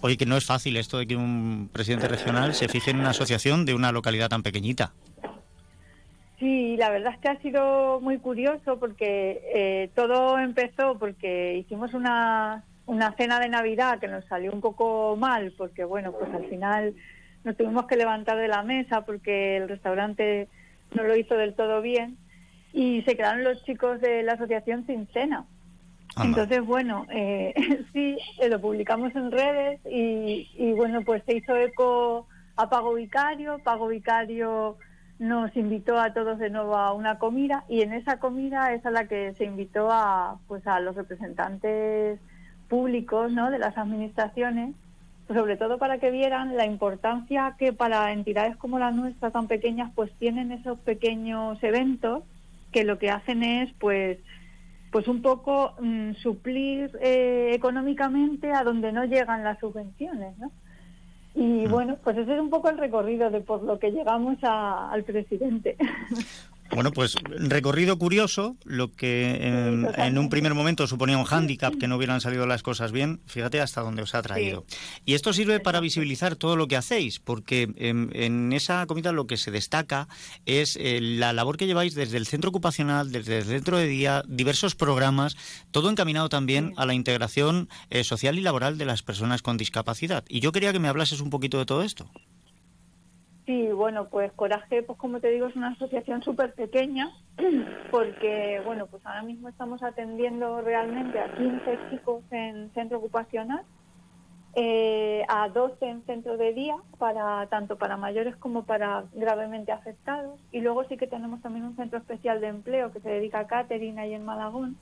[0.02, 3.10] Oye, que no es fácil esto de que un presidente regional se fije en una
[3.10, 4.92] asociación de una localidad tan pequeñita.
[6.38, 11.92] Sí, la verdad es que ha sido muy curioso porque eh, todo empezó porque hicimos
[11.92, 16.46] una, una cena de Navidad que nos salió un poco mal porque, bueno, pues al
[16.48, 16.94] final
[17.44, 20.48] nos tuvimos que levantar de la mesa porque el restaurante
[20.94, 22.16] no lo hizo del todo bien
[22.72, 25.44] y se quedaron los chicos de la asociación sin cena.
[26.22, 27.54] Entonces, bueno, eh,
[27.92, 32.94] sí, eh, lo publicamos en redes y, y, bueno, pues se hizo eco a Pago
[32.94, 33.58] Vicario.
[33.60, 34.76] Pago Vicario
[35.20, 38.90] nos invitó a todos de nuevo a una comida y en esa comida es a
[38.90, 42.18] la que se invitó a, pues a los representantes
[42.68, 43.50] públicos ¿no?
[43.50, 44.74] de las administraciones,
[45.28, 49.92] sobre todo para que vieran la importancia que para entidades como la nuestra, tan pequeñas,
[49.94, 52.22] pues tienen esos pequeños eventos
[52.72, 54.18] que lo que hacen es, pues,
[54.90, 60.50] pues un poco mm, suplir eh, económicamente a donde no llegan las subvenciones, ¿no?
[61.34, 61.70] Y Mm.
[61.70, 65.04] bueno, pues ese es un poco el recorrido de por lo que llegamos a- al
[65.04, 65.76] presidente.
[66.72, 71.88] Bueno, pues recorrido curioso, lo que eh, en un primer momento suponía un hándicap, que
[71.88, 74.64] no hubieran salido las cosas bien, fíjate hasta dónde os ha traído.
[75.04, 79.26] Y esto sirve para visibilizar todo lo que hacéis, porque em, en esa comida lo
[79.26, 80.08] que se destaca
[80.46, 84.22] es eh, la labor que lleváis desde el centro ocupacional, desde el centro de día,
[84.28, 85.36] diversos programas,
[85.72, 90.24] todo encaminado también a la integración eh, social y laboral de las personas con discapacidad.
[90.28, 92.10] Y yo quería que me hablases un poquito de todo esto.
[93.50, 97.10] Sí, bueno, pues Coraje, pues como te digo, es una asociación súper pequeña,
[97.90, 103.62] porque, bueno, pues ahora mismo estamos atendiendo realmente a 15 chicos en centro ocupacional,
[104.54, 110.38] eh, a 12 en centro de día, para tanto para mayores como para gravemente afectados,
[110.52, 113.48] y luego sí que tenemos también un centro especial de empleo que se dedica a
[113.48, 114.76] catering ahí en Malagón,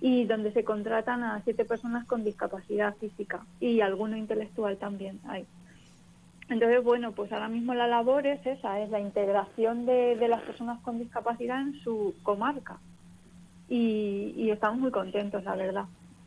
[0.00, 5.44] y donde se contratan a siete personas con discapacidad física y alguno intelectual también hay.
[6.50, 10.42] Entonces, bueno, pues ahora mismo la labor es esa, es la integración de, de las
[10.42, 12.78] personas con discapacidad en su comarca.
[13.68, 15.84] Y, y estamos muy contentos, la verdad,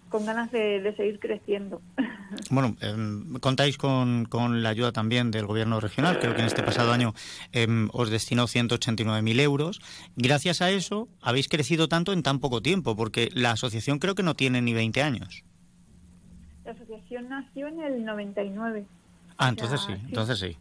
[0.08, 1.82] con ganas de, de seguir creciendo.
[2.50, 6.18] Bueno, em, contáis con, con la ayuda también del gobierno regional.
[6.20, 7.14] Creo que en este pasado año
[7.52, 9.82] em, os destinó 189.000 euros.
[10.16, 14.24] Gracias a eso habéis crecido tanto en tan poco tiempo, porque la asociación creo que
[14.24, 15.44] no tiene ni 20 años.
[16.66, 18.86] La asociación nació en el 99.
[19.46, 20.58] Ah, entonces sí, entonces sí.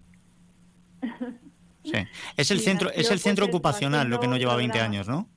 [1.84, 1.92] Sí.
[2.36, 4.78] Es el Sí, centro, es el pues, centro eso, ocupacional lo que no lleva 20
[4.78, 4.94] programas.
[4.96, 5.28] años, ¿no?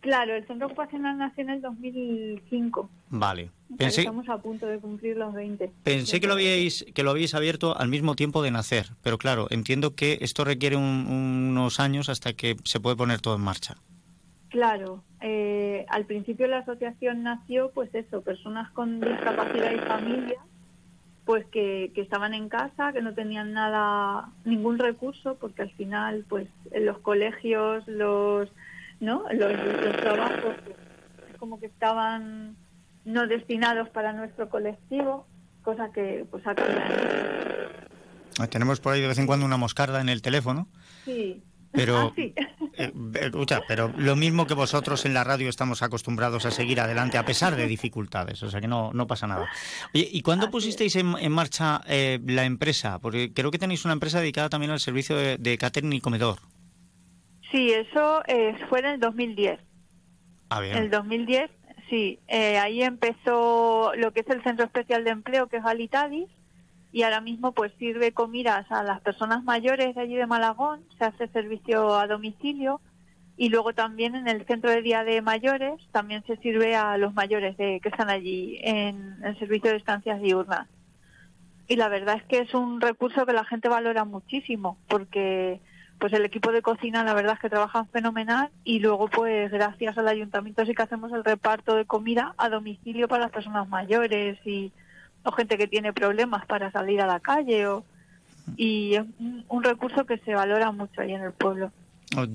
[0.00, 2.90] Claro, el centro ocupacional nació en el 2005.
[3.10, 3.44] Vale.
[3.44, 5.70] O sea, que Pensé, Estamos a punto de cumplir los 20.
[5.84, 9.46] pensé que lo habíais que lo habíais abierto al mismo tiempo de nacer, pero claro,
[9.50, 13.76] entiendo que esto requiere un- unos años hasta que se puede poner todo en marcha.
[14.50, 20.38] Claro, eh, al principio la asociación nació, pues eso, personas con discapacidad y familias,
[21.28, 26.24] pues que, que estaban en casa, que no tenían nada, ningún recurso, porque al final,
[26.26, 28.48] pues en los colegios, los,
[28.98, 29.24] ¿no?
[29.30, 30.76] Los, los trabajos, pues,
[31.30, 32.56] es como que estaban
[33.04, 35.26] no destinados para nuestro colectivo,
[35.64, 36.94] cosa que pues ha cambiado.
[38.48, 40.66] Tenemos por ahí de vez en cuando una moscarda en el teléfono,
[41.04, 41.42] Sí.
[41.72, 42.20] Pero Ah.
[42.80, 47.18] Eh, escucha, pero lo mismo que vosotros en la radio estamos acostumbrados a seguir adelante
[47.18, 49.48] a pesar de dificultades, o sea que no, no pasa nada.
[49.92, 53.00] Oye, ¿y cuándo pusisteis en, en marcha eh, la empresa?
[53.00, 56.38] Porque creo que tenéis una empresa dedicada también al servicio de, de catering y comedor.
[57.50, 59.58] Sí, eso eh, fue en el 2010.
[60.50, 60.76] Ah, bien.
[60.76, 61.50] El 2010,
[61.90, 62.20] sí.
[62.28, 66.28] Eh, ahí empezó lo que es el Centro Especial de Empleo, que es Alitadis,
[66.92, 71.04] y ahora mismo pues sirve comidas a las personas mayores de allí de Malagón, se
[71.04, 72.80] hace servicio a domicilio,
[73.36, 77.14] y luego también en el Centro de Día de Mayores también se sirve a los
[77.14, 80.66] mayores de, que están allí en el servicio de estancias diurnas.
[81.68, 85.60] Y la verdad es que es un recurso que la gente valora muchísimo, porque
[86.00, 89.98] pues el equipo de cocina la verdad es que trabajan fenomenal y luego pues gracias
[89.98, 94.38] al ayuntamiento sí que hacemos el reparto de comida a domicilio para las personas mayores
[94.46, 94.72] y
[95.28, 97.84] o gente que tiene problemas para salir a la calle o
[98.56, 101.70] y es un, un recurso que se valora mucho ahí en el pueblo.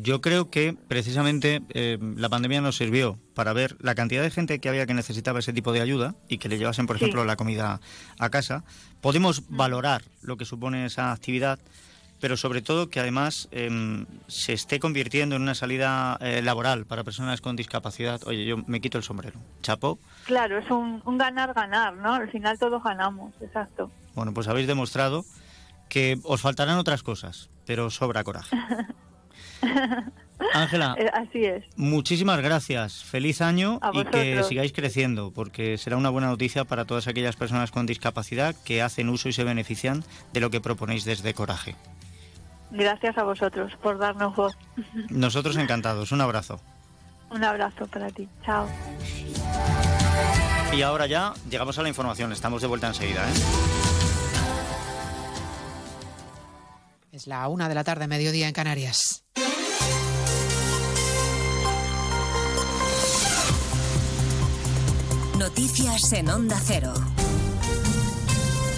[0.04, 4.60] Yo creo que precisamente eh, la pandemia nos sirvió para ver la cantidad de gente
[4.60, 7.06] que había que necesitaba ese tipo de ayuda y que le llevasen, por Sí.
[7.06, 7.82] ejemplo, la comida
[8.20, 8.64] a casa.
[9.02, 11.58] Podemos valorar lo que supone esa actividad,
[12.24, 17.04] pero sobre todo que además em, se esté convirtiendo en una salida eh, laboral para
[17.04, 18.22] personas con discapacidad.
[18.26, 19.42] Oye, yo me quito el sombrero.
[19.62, 20.00] Chapo.
[20.24, 22.14] Claro, es un, ganar-ganar, ¿no?
[22.14, 23.92] Al final todos ganamos, exacto.
[24.16, 25.26] Bueno, pues habéis demostrado
[25.90, 28.56] que os faltarán otras cosas, pero sobra coraje.
[30.54, 30.96] Ángela.
[30.98, 31.66] Eh, Así es.
[31.76, 33.04] Muchísimas gracias.
[33.04, 37.72] Feliz año y que sigáis creciendo, porque será una buena noticia para todas aquellas personas
[37.72, 41.76] con discapacidad que hacen uso y se benefician de lo que proponéis desde Coraje.
[42.74, 44.58] Gracias a vosotros por darnos voz.
[45.10, 46.12] Nosotros encantados.
[46.12, 46.60] Un abrazo.
[47.30, 48.28] Un abrazo para ti.
[48.44, 48.68] Chao.
[50.76, 52.32] Y ahora ya llegamos a la información.
[52.32, 53.22] Estamos de vuelta enseguida.
[53.30, 53.34] ¿eh?
[57.12, 59.24] Es la una de la tarde, mediodía en Canarias.
[65.38, 66.94] Noticias en Onda Cero.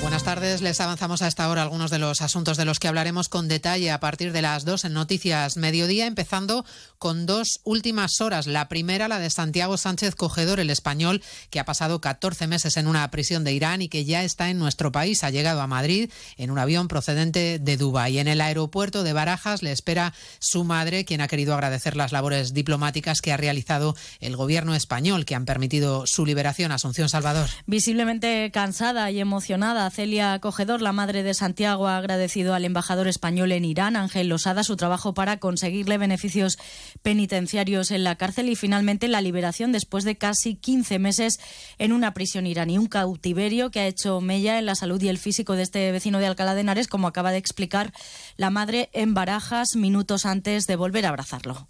[0.06, 3.28] Buenas tardes, les avanzamos a esta hora algunos de los asuntos de los que hablaremos
[3.28, 6.64] con detalle a partir de las dos en Noticias Mediodía, empezando
[7.00, 8.46] con dos últimas horas.
[8.46, 12.86] La primera, la de Santiago Sánchez Cogedor, el español, que ha pasado 14 meses en
[12.86, 15.24] una prisión de Irán y que ya está en nuestro país.
[15.24, 18.20] Ha llegado a Madrid en un avión procedente de Dubái.
[18.20, 22.54] En el aeropuerto de Barajas le espera su madre, quien ha querido agradecer las labores
[22.54, 26.72] diplomáticas que ha realizado el gobierno español, que han permitido su liberación.
[26.72, 27.50] Asunción Salvador.
[27.66, 33.52] Visiblemente cansada y emocionada, Celia Cogedor, la madre de Santiago, ha agradecido al embajador español
[33.52, 36.60] en Irán, Ángel Losada, su trabajo para conseguirle beneficios
[37.02, 41.40] penitenciarios en la cárcel y finalmente la liberación después de casi 15 meses
[41.80, 42.78] en una prisión iraní.
[42.78, 46.20] Un cautiverio que ha hecho mella en la salud y el físico de este vecino
[46.20, 47.92] de Alcalá de Henares, como acaba de explicar
[48.38, 51.68] la madre en Barajas minutos antes de volver a abrazarlo.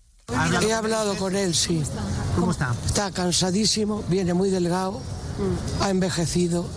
[0.62, 1.82] He hablado con él, sí.
[2.38, 2.76] ¿Cómo está?
[2.86, 5.00] Está cansadísimo, viene muy delgado,
[5.80, 6.68] ha envejecido,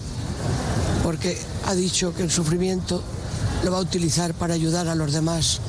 [1.02, 3.02] porque ha dicho que el sufrimiento
[3.64, 5.60] lo va a utilizar para ayudar a los demás,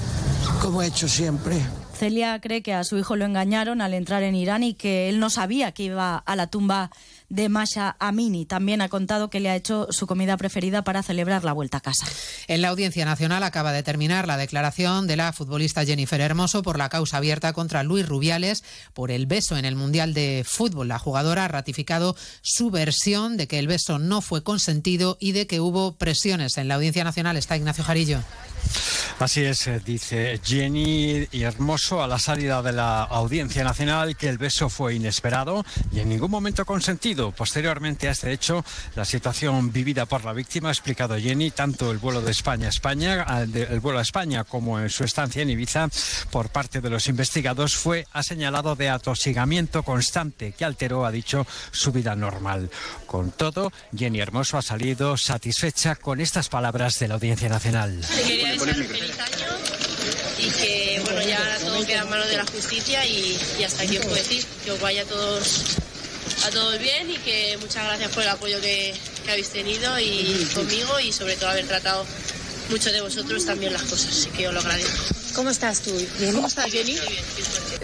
[0.61, 1.57] como ha hecho siempre.
[1.97, 5.19] Celia cree que a su hijo lo engañaron al entrar en Irán y que él
[5.19, 6.91] no sabía que iba a la tumba
[7.29, 8.45] de Masha Amini.
[8.45, 11.81] También ha contado que le ha hecho su comida preferida para celebrar la vuelta a
[11.81, 12.05] casa.
[12.47, 16.77] En la Audiencia Nacional acaba de terminar la declaración de la futbolista Jennifer Hermoso por
[16.77, 18.63] la causa abierta contra Luis Rubiales
[18.93, 20.87] por el beso en el Mundial de Fútbol.
[20.87, 25.47] La jugadora ha ratificado su versión de que el beso no fue consentido y de
[25.47, 26.57] que hubo presiones.
[26.57, 28.19] En la Audiencia Nacional está Ignacio Jarillo.
[29.19, 34.29] Así es, eh, dice Jenny y Hermoso a la salida de la Audiencia Nacional que
[34.29, 37.31] el beso fue inesperado y en ningún momento consentido.
[37.31, 38.63] Posteriormente a este hecho,
[38.95, 42.69] la situación vivida por la víctima, ha explicado Jenny, tanto el vuelo de España a
[42.69, 45.89] España, ah, el vuelo a España como en su estancia en Ibiza,
[46.31, 51.45] por parte de los investigados, fue ha señalado de atosigamiento constante que alteró, ha dicho,
[51.71, 52.69] su vida normal.
[53.05, 58.01] Con todo, Jenny Hermoso ha salido satisfecha con estas palabras de la Audiencia Nacional.
[58.59, 59.47] Feliz año
[60.37, 63.97] y que bueno ya todo queda en manos de la justicia y, y hasta aquí
[63.97, 65.61] os puedo decir que os vaya a todos
[66.45, 68.93] a todos bien y que muchas gracias por el apoyo que,
[69.25, 72.05] que habéis tenido y conmigo y sobre todo haber tratado
[72.69, 75.15] mucho de vosotros también las cosas, así que os lo agradezco.
[75.33, 75.91] ¿Cómo estás tú?
[76.33, 76.93] ¿Cómo estás, Jenny?
[76.93, 77.07] Estoy
[77.69, 77.78] bien.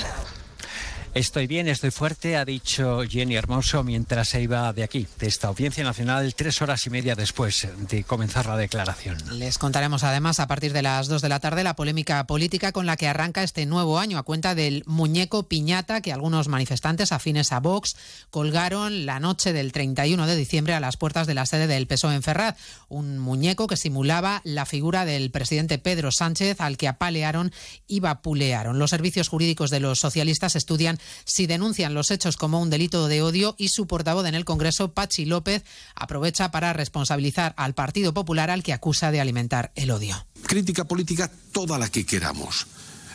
[1.15, 5.47] Estoy bien, estoy fuerte, ha dicho Jenny Hermoso mientras se iba de aquí, de esta
[5.47, 9.17] Audiencia Nacional, tres horas y media después de comenzar la declaración.
[9.39, 12.85] Les contaremos además a partir de las 2 de la tarde la polémica política con
[12.85, 17.53] la que arranca este nuevo año a cuenta del muñeco piñata que algunos manifestantes afines
[17.53, 17.95] a Vox
[18.29, 22.15] colgaron la noche del 31 de diciembre a las puertas de la sede del PSOE
[22.15, 22.57] en Ferraz.
[22.89, 27.53] Un muñeco que simulaba la figura del presidente Pedro Sánchez al que apalearon
[27.87, 28.79] y vapulearon.
[28.79, 33.21] Los servicios jurídicos de los socialistas estudian si denuncian los hechos como un delito de
[33.21, 35.63] odio y su portavoz en el Congreso, Pachi López,
[35.95, 40.25] aprovecha para responsabilizar al Partido Popular al que acusa de alimentar el odio.
[40.43, 42.67] Crítica política toda la que queramos.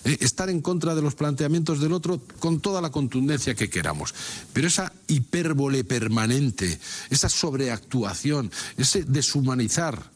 [0.05, 4.15] Eh, estar en contra de los planteamientos del otro con toda la contundencia que queramos.
[4.53, 6.81] Pero esa hipérbole permanente,
[7.11, 10.11] esa sobreactuación, ese deshumanizar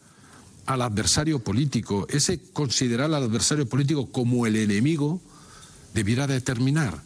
[0.67, 5.21] al adversario político, ese considerar al adversario político como el enemigo,
[5.93, 7.03] debiera determinar.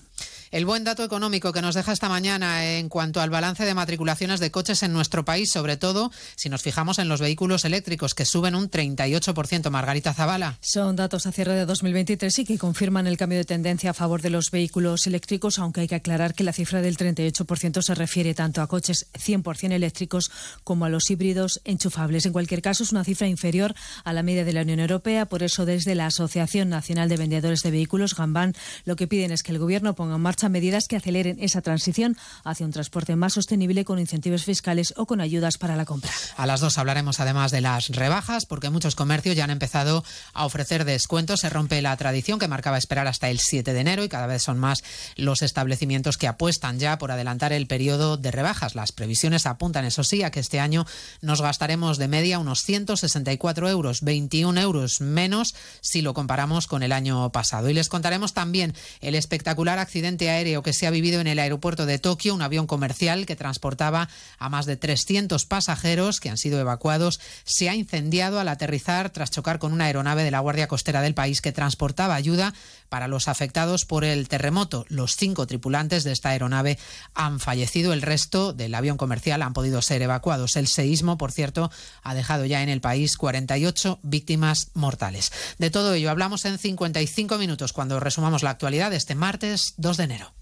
[0.50, 4.40] El buen dato económico que nos deja esta mañana en cuanto al balance de matriculaciones
[4.40, 8.24] de coches en nuestro país, sobre todo si nos fijamos en los vehículos eléctricos, que
[8.24, 9.68] suben un 38%.
[9.70, 10.56] Margarita Zavala.
[10.62, 14.22] Son datos a cierre de 2023 y que confirman el cambio de tendencia a favor
[14.22, 18.32] de los vehículos eléctricos, aunque hay que aclarar que la cifra del 38% se refiere
[18.32, 20.30] tanto a coches 100% eléctricos
[20.64, 22.24] como a los híbridos enchufables.
[22.24, 23.74] En cualquier caso, es una cifra inferior
[24.04, 25.26] a la media de la Unión Europea.
[25.26, 28.54] Por eso, desde la Asociación Nacional de Vendedores de Vehículos, Gambán,
[28.86, 32.16] lo que piden es que el Gobierno ponga en marcha medidas que aceleren esa transición
[32.44, 36.12] hacia un transporte más sostenible con incentivos fiscales o con ayudas para la compra.
[36.36, 40.46] A las dos hablaremos además de las rebajas, porque muchos comercios ya han empezado a
[40.46, 41.40] ofrecer descuentos.
[41.40, 44.42] Se rompe la tradición que marcaba esperar hasta el 7 de enero y cada vez
[44.42, 44.84] son más
[45.16, 48.74] los establecimientos que apuestan ya por adelantar el periodo de rebajas.
[48.74, 50.86] Las previsiones apuntan, eso sí, a que este año
[51.20, 56.92] nos gastaremos de media unos 164 euros, 21 euros menos si lo comparamos con el
[56.92, 57.70] año pasado.
[57.70, 61.86] Y les contaremos también el espectacular accidente aéreo que se ha vivido en el aeropuerto
[61.86, 64.08] de Tokio, un avión comercial que transportaba
[64.38, 67.20] a más de 300 pasajeros que han sido evacuados.
[67.44, 71.14] Se ha incendiado al aterrizar tras chocar con una aeronave de la Guardia Costera del
[71.14, 72.54] país que transportaba ayuda
[72.88, 74.84] para los afectados por el terremoto.
[74.88, 76.78] Los cinco tripulantes de esta aeronave
[77.14, 77.92] han fallecido.
[77.92, 80.56] El resto del avión comercial han podido ser evacuados.
[80.56, 81.70] El seísmo, por cierto,
[82.02, 85.32] ha dejado ya en el país 48 víctimas mortales.
[85.58, 89.96] De todo ello hablamos en 55 minutos cuando resumamos la actualidad de este martes 2
[89.96, 90.34] de enero.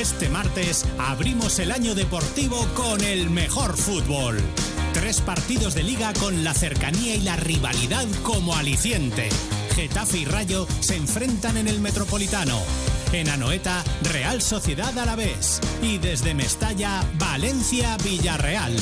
[0.00, 4.38] Este martes abrimos el año deportivo con el mejor fútbol.
[4.94, 9.28] Tres partidos de liga con la cercanía y la rivalidad como aliciente.
[9.74, 12.58] Getafe y Rayo se enfrentan en el Metropolitano.
[13.12, 15.60] En Anoeta, Real Sociedad Alavés.
[15.82, 18.76] Y desde Mestalla, Valencia Villarreal.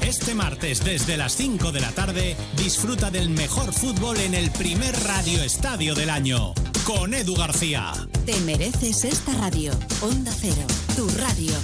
[0.00, 4.94] Este martes desde las 5 de la tarde disfruta del mejor fútbol en el primer
[5.04, 6.52] radio estadio del año.
[6.84, 7.92] Con Edu García.
[8.26, 9.72] Te mereces esta radio.
[10.02, 11.54] Onda Cero, tu radio.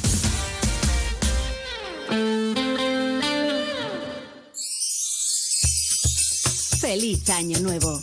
[6.81, 8.03] Feliz año nuevo.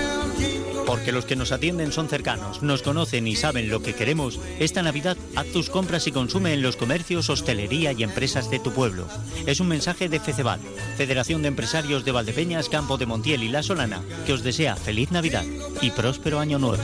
[0.91, 4.81] Porque los que nos atienden son cercanos, nos conocen y saben lo que queremos, esta
[4.81, 9.07] Navidad haz tus compras y consume en los comercios, hostelería y empresas de tu pueblo.
[9.45, 10.59] Es un mensaje de FECEVAL,
[10.97, 15.11] Federación de Empresarios de Valdepeñas, Campo de Montiel y La Solana, que os desea feliz
[15.11, 15.45] Navidad
[15.81, 16.83] y próspero año nuevo.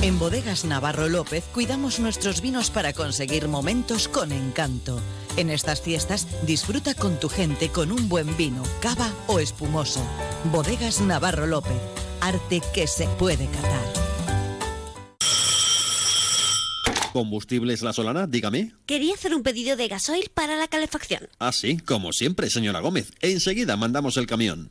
[0.00, 5.00] En Bodegas Navarro López cuidamos nuestros vinos para conseguir momentos con encanto.
[5.36, 10.00] En estas fiestas disfruta con tu gente con un buen vino, cava o espumoso.
[10.52, 11.80] Bodegas Navarro López,
[12.20, 13.78] arte que se puede catar.
[17.12, 18.28] ¿Combustibles La Solana?
[18.28, 18.74] Dígame.
[18.86, 21.28] Quería hacer un pedido de gasoil para la calefacción.
[21.40, 23.12] Ah, sí, como siempre, señora Gómez.
[23.20, 24.70] Enseguida mandamos el camión.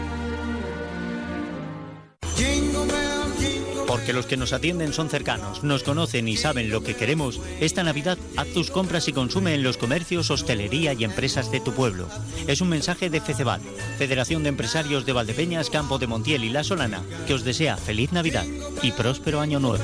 [4.13, 8.17] Los que nos atienden son cercanos, nos conocen y saben lo que queremos, esta Navidad
[8.35, 12.07] haz tus compras y consume en los comercios, hostelería y empresas de tu pueblo.
[12.45, 13.61] Es un mensaje de FECEVAL,
[13.97, 18.11] Federación de Empresarios de Valdepeñas, Campo de Montiel y La Solana, que os desea feliz
[18.11, 18.45] Navidad
[18.81, 19.83] y próspero año nuevo.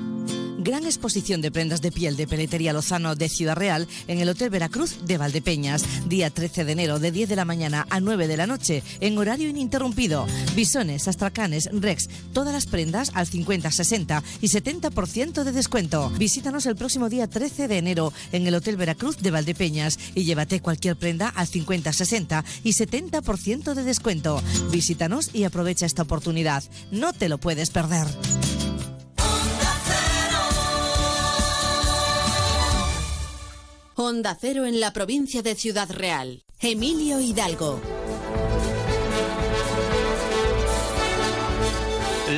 [0.63, 4.51] Gran exposición de prendas de piel de Peletería Lozano de Ciudad Real en el Hotel
[4.51, 5.83] Veracruz de Valdepeñas.
[6.07, 9.17] Día 13 de enero de 10 de la mañana a 9 de la noche en
[9.17, 10.27] horario ininterrumpido.
[10.55, 16.11] Bisones, astracanes, rex, todas las prendas al 50, 60 y 70% de descuento.
[16.19, 20.59] Visítanos el próximo día 13 de enero en el Hotel Veracruz de Valdepeñas y llévate
[20.59, 24.43] cualquier prenda al 50, 60 y 70% de descuento.
[24.71, 26.63] Visítanos y aprovecha esta oportunidad.
[26.91, 28.05] No te lo puedes perder.
[34.03, 36.41] Onda Cero en la provincia de Ciudad Real.
[36.59, 37.79] Emilio Hidalgo.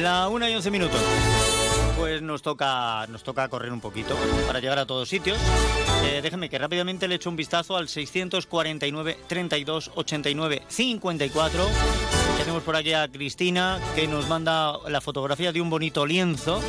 [0.01, 0.99] La una y once minutos.
[1.97, 4.13] Pues nos toca, nos toca correr un poquito
[4.45, 5.37] para llegar a todos sitios.
[6.03, 11.67] Eh, déjenme que rápidamente le eche un vistazo al 649 32 89 54.
[12.39, 16.59] Tenemos por aquí a Cristina que nos manda la fotografía de un bonito lienzo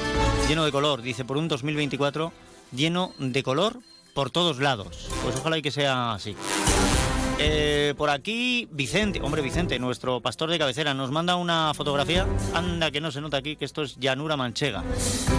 [0.49, 1.03] lleno de color.
[1.03, 2.32] Dice por un 2024
[2.70, 3.80] lleno de color
[4.15, 5.09] por todos lados.
[5.23, 6.35] Pues ojalá y que sea así.
[7.39, 12.27] Eh, por aquí, Vicente, hombre Vicente, nuestro pastor de cabecera, nos manda una fotografía.
[12.55, 14.85] Anda, que no se nota aquí que esto es llanura manchega.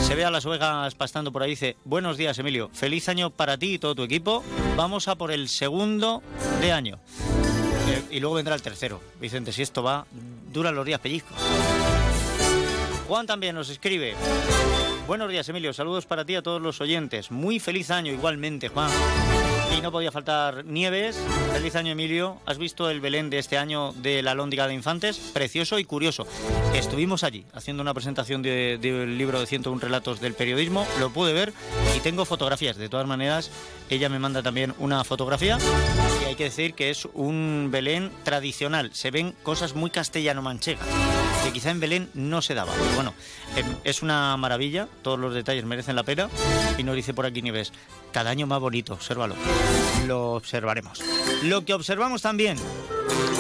[0.02, 1.52] Se ve a las ovejas pastando por ahí.
[1.52, 2.70] Dice: Buenos días, Emilio.
[2.74, 4.44] Feliz año para ti y todo tu equipo.
[4.76, 6.22] Vamos a por el segundo
[6.60, 7.00] de año.
[7.88, 9.02] Eh, y luego vendrá el tercero.
[9.22, 10.06] Vicente, si esto va,
[10.52, 11.38] duran los días pellizcos.
[13.08, 14.16] Juan también nos escribe.
[15.08, 15.72] Buenos días, Emilio.
[15.72, 17.30] Saludos para ti a todos los oyentes.
[17.30, 18.90] Muy feliz año igualmente, Juan.
[19.78, 21.16] Y no podía faltar Nieves.
[21.54, 22.40] Feliz año, Emilio.
[22.48, 25.18] ¿Has visto el Belén de este año de la Lóndiga de Infantes?
[25.32, 26.26] Precioso y curioso.
[26.74, 30.88] Estuvimos allí haciendo una presentación del de, libro de 101 relatos del periodismo.
[31.00, 31.54] Lo pude ver
[31.96, 32.76] y tengo fotografías.
[32.76, 33.52] De todas maneras,
[33.92, 35.60] ella me manda también una fotografía.
[36.24, 38.90] Y hay que decir que es un Belén tradicional.
[38.96, 42.74] Se ven cosas muy castellano-manchegas que quizá en Belén no se daba.
[42.74, 43.14] Pero bueno,
[43.84, 46.28] es una maravilla, todos los detalles merecen la pena.
[46.78, 47.72] Y nos dice por aquí Nieves,
[48.12, 49.36] cada año más bonito, obsérvalo.
[50.08, 51.02] Lo observaremos.
[51.44, 52.58] Lo que observamos también,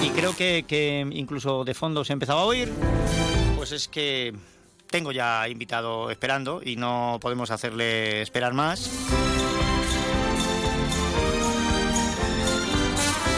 [0.03, 2.71] y creo que, que incluso de fondo se empezaba a oír,
[3.57, 4.33] pues es que
[4.89, 9.24] tengo ya invitado esperando y no podemos hacerle esperar más.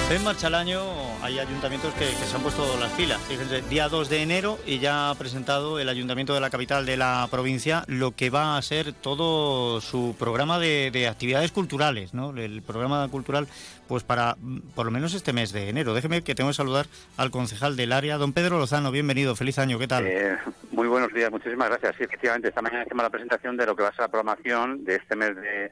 [0.10, 0.80] En marcha el año
[1.22, 3.22] hay ayuntamientos que, se han puesto las pilas.
[3.24, 6.96] Fíjense, día 2 de enero y ya ha presentado el ayuntamiento de la capital de
[6.96, 12.30] la provincia lo que va a ser todo su programa de, de actividades culturales, ¿no?
[12.38, 13.48] El programa cultural,
[13.90, 14.38] pues para
[14.76, 15.94] por lo menos este mes de enero.
[15.94, 16.86] Déjeme que tengo que saludar
[17.18, 18.92] al concejal del área, don Pedro Lozano.
[18.92, 20.08] Bienvenido, feliz año, ¿qué tal?
[20.08, 20.38] Eh,
[20.72, 21.98] muy buenos días, muchísimas gracias.
[21.98, 24.86] Sí, efectivamente, esta mañana hacemos la presentación de lo que va a ser la programación
[24.86, 25.70] de este mes de,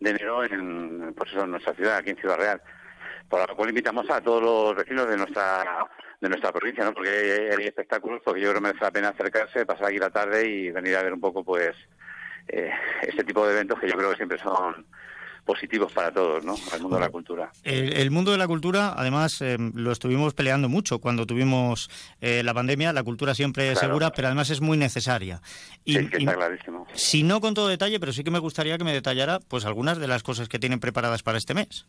[0.00, 2.60] de enero en, pues eso, en nuestra ciudad, aquí en Ciudad Real
[3.28, 5.64] por lo cual invitamos a todos los vecinos de nuestra
[6.20, 6.94] de nuestra provincia, ¿no?
[6.94, 10.08] Porque hay, hay espectáculos, porque yo creo que merece la pena acercarse, pasar aquí la
[10.10, 11.76] tarde y venir a ver un poco, pues,
[12.48, 12.70] eh,
[13.02, 14.86] este tipo de eventos que yo creo que siempre son
[15.44, 16.54] positivos para todos, ¿no?
[16.72, 17.52] Al mundo de la cultura.
[17.62, 21.88] El, el mundo de la cultura, además, eh, lo estuvimos peleando mucho cuando tuvimos
[22.20, 22.92] eh, la pandemia.
[22.94, 23.88] La cultura siempre es Claro.
[23.92, 25.40] segura, pero además es muy necesaria.
[25.84, 26.86] Y, sí, que y- está clarísimo.
[26.94, 29.98] si no con todo detalle, pero sí que me gustaría que me detallara, pues, algunas
[29.98, 31.86] de las cosas que tienen preparadas para este mes.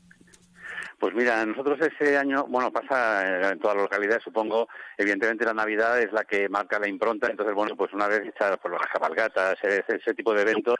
[0.99, 4.67] Pues mira, nosotros ese año, bueno, pasa eh, en todas las localidades, supongo,
[4.97, 8.57] evidentemente la Navidad es la que marca la impronta, entonces, bueno, pues una vez hechas
[8.57, 10.75] por las cabalgatas, ese, tipo de eventos,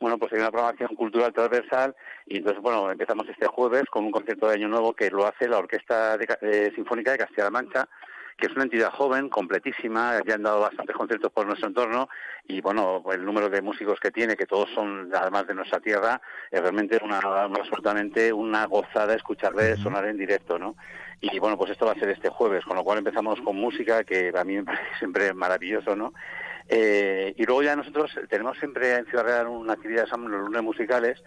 [0.00, 1.94] bueno, pues hay una programación cultural transversal
[2.26, 5.46] y entonces, bueno, empezamos este jueves con un concierto de Año Nuevo que lo hace
[5.46, 7.88] la Orquesta de eh, Sinfónica de Castilla-La Mancha,
[8.40, 12.08] que es una entidad joven, completísima, ya han dado bastantes conciertos por nuestro entorno
[12.48, 16.20] y bueno, el número de músicos que tiene, que todos son además de nuestra tierra,
[16.50, 20.74] es realmente una, absolutamente una gozada escucharles sonar en directo, ¿no?
[21.20, 24.04] Y bueno, pues esto va a ser este jueves, con lo cual empezamos con música,
[24.04, 26.12] que a mí me parece siempre maravilloso, ¿no?
[26.72, 31.20] Eh, y luego ya nosotros tenemos siempre en Ciudad Real una actividad, los lunes musicales,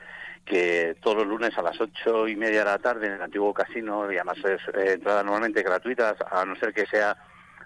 [0.46, 3.54] que todos los lunes a las ocho y media de la tarde en el antiguo
[3.54, 7.18] casino, y además es eh, entrada normalmente gratuita, a no ser que sea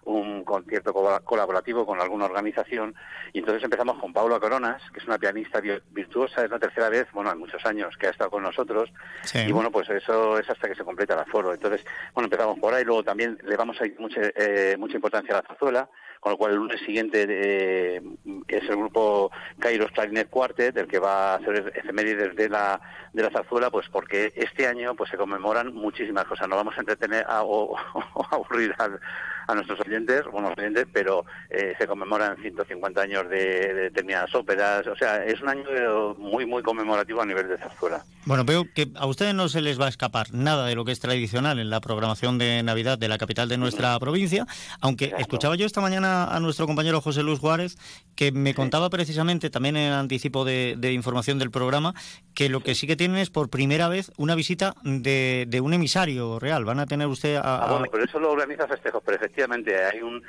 [0.06, 0.92] un concierto
[1.24, 2.96] colaborativo con alguna organización.
[3.34, 5.62] Y entonces empezamos con Paula Coronas, que es una pianista
[5.92, 8.90] virtuosa, es la tercera vez, bueno, hay muchos años que ha estado con nosotros.
[9.36, 11.54] Y bueno, pues eso es hasta que se completa el aforo.
[11.54, 15.36] Entonces, bueno, empezamos por ahí, luego también le vamos a dar mucha, eh, mucha importancia
[15.36, 15.90] a la zarzuela,
[16.20, 18.02] con lo cual el lunes siguiente eh,
[18.48, 22.80] es el grupo Kairos Clarinet Quartet el que va a hacer efemérides de la,
[23.14, 26.82] de la zarzuela, pues porque este año pues se conmemoran muchísimas cosas, no vamos a
[26.82, 27.76] entretener o,
[28.32, 34.86] aburrir a, nuestros oyentes, bueno, oyentes, pero eh, se conmemoran 150 años de, determinadas óperas,
[34.88, 38.04] o sea, es un año muy, muy conmemorativo a nivel de zarzuela.
[38.26, 40.92] Bueno, veo que a ustedes no se les va a escapar nada de lo que
[40.92, 44.46] es tradicional en la programación de Navidad de la capital de nuestra provincia,
[44.82, 47.78] aunque escuchaba yo esta mañana a, nuestro compañero José Luis Juárez,
[48.16, 51.94] que me contaba precisamente, también en anticipo de, información del programa,
[52.34, 56.40] que lo que sí que tienen es por primera vez una visita de, un emisario
[56.40, 56.66] real.
[56.66, 57.42] Van a tener usted a...
[57.66, 60.24] Ah, bueno, pero eso lo organiza Festejos, pero efectivamente hay un...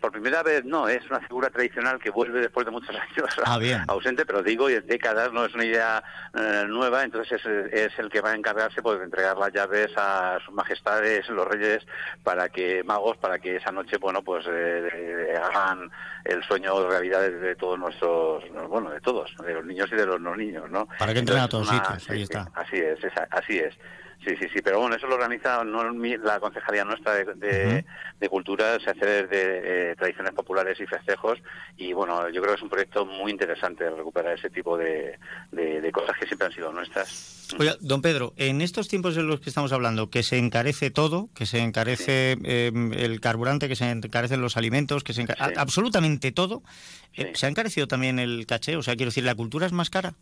[0.00, 3.58] por primera vez no, es una figura tradicional que vuelve después de muchos años ah,
[3.58, 3.82] bien.
[3.88, 6.02] ausente, pero digo, y en décadas no es una idea
[6.34, 7.40] eh, nueva, entonces
[7.72, 11.46] es, el que va a encargarse pues, de entregar las llaves a sus majestades, los
[11.46, 11.84] reyes,
[12.22, 14.46] para que, magos, para que esa noche, bueno, pues...
[14.48, 15.90] Eh, hagan
[16.24, 20.06] el sueño de realidad de, todos nuestros, bueno, de todos, de los niños y de
[20.06, 20.88] los no niños, ¿no?
[20.98, 22.50] Para que entren a todos sitios, ahí está.
[22.54, 22.98] Así es,
[23.30, 23.74] así es.
[24.24, 27.84] Sí, sí, sí, pero bueno, eso lo organiza no la Concejalía nuestra de,
[28.28, 31.38] Cultura, se hace de eh, tradiciones populares y festejos
[31.76, 35.18] y bueno, yo creo que es un proyecto muy interesante recuperar ese tipo de,
[35.92, 37.48] cosas que siempre han sido nuestras.
[37.58, 41.30] Oiga, don Pedro, en estos tiempos en los que estamos hablando, que se encarece todo,
[41.34, 46.62] que se encarece em, el carburante, que se encarecen los alimentos, que se absolutamente todo,
[47.14, 48.76] eh, ¿se ha encarecido también el caché?
[48.76, 50.14] O sea, quiero decir, ¿la cultura es más cara?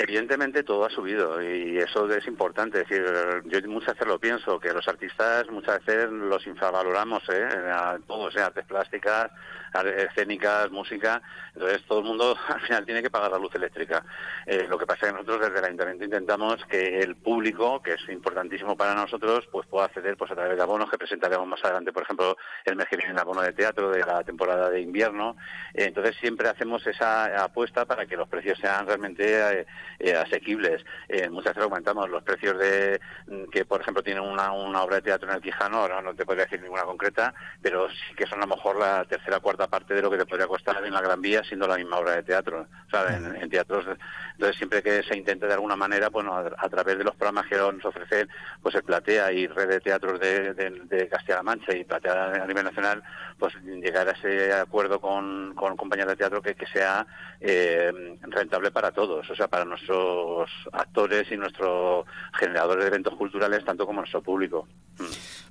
[0.00, 2.82] Evidentemente todo ha subido y eso es importante.
[2.82, 3.04] Es decir,
[3.46, 7.48] yo muchas veces lo pienso, que los artistas muchas veces los infravaloramos, ¿eh?
[7.72, 8.40] A todos, ¿eh?
[8.40, 9.32] artes plásticas,
[9.96, 11.20] escénicas, música.
[11.52, 14.04] Entonces todo el mundo al final tiene que pagar la luz eléctrica.
[14.46, 17.94] Eh, lo que pasa es que nosotros desde el Ayuntamiento intentamos que el público, que
[17.94, 21.64] es importantísimo para nosotros, pues pueda acceder pues a través de abonos que presentaremos más
[21.64, 24.80] adelante, por ejemplo, el mes que viene el abono de teatro de la temporada de
[24.80, 25.36] invierno.
[25.74, 29.66] Eh, entonces siempre hacemos esa apuesta para que los precios sean realmente
[29.98, 30.84] eh, asequibles.
[31.08, 34.96] Eh, muchas veces aumentamos los precios de mm, que, por ejemplo, tiene una, una obra
[34.96, 38.26] de teatro en el Quijano, ahora no te podría decir ninguna concreta, pero sí que
[38.26, 40.84] son a lo mejor la tercera o cuarta parte de lo que te podría costar
[40.84, 42.66] en la Gran Vía siendo la misma obra de teatro.
[43.08, 43.84] En, teatros,
[44.32, 47.56] entonces siempre que se intente de alguna manera, bueno, a, través de los programas que
[47.56, 48.28] nos ofrecen,
[48.62, 52.64] pues el Platea y Red de Teatros de, de, Castilla-La Mancha y Platea a nivel
[52.64, 53.02] nacional,
[53.38, 57.06] pues llegar a ese acuerdo con, con compañías de teatro que, que sea
[57.40, 62.06] eh, rentable para todos, o sea, para nosotros nuestros actores y nuestros
[62.38, 64.66] generadores de eventos culturales, tanto como nuestro público.
[64.98, 65.04] Mm.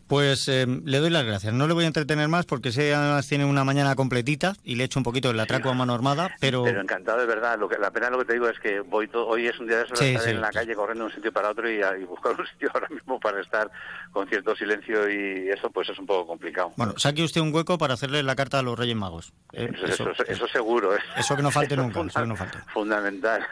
[0.07, 1.53] Pues eh, le doy las gracias.
[1.53, 4.85] No le voy a entretener más porque sé además tiene una mañana completita y le
[4.85, 6.63] echo un poquito el atraco a mano armada, pero...
[6.63, 7.59] Pero encantado, de verdad.
[7.59, 9.77] Lo que, la pena lo que te digo es que voy hoy es un día
[9.77, 12.47] de esos estar en la calle corriendo de un sitio para otro y, buscar un
[12.53, 13.69] sitio ahora mismo para estar
[14.13, 16.71] con cierto silencio y eso pues es un poco complicado.
[16.77, 19.33] Bueno, saque usted un hueco para hacerle la carta a los Reyes Magos.
[19.51, 19.69] ¿eh?
[19.83, 20.95] Eso, eso, seguro.
[20.95, 20.99] ¿eh?
[21.17, 22.59] Eso que no falte nunca, eso que no falte.
[22.73, 23.45] Fundamental.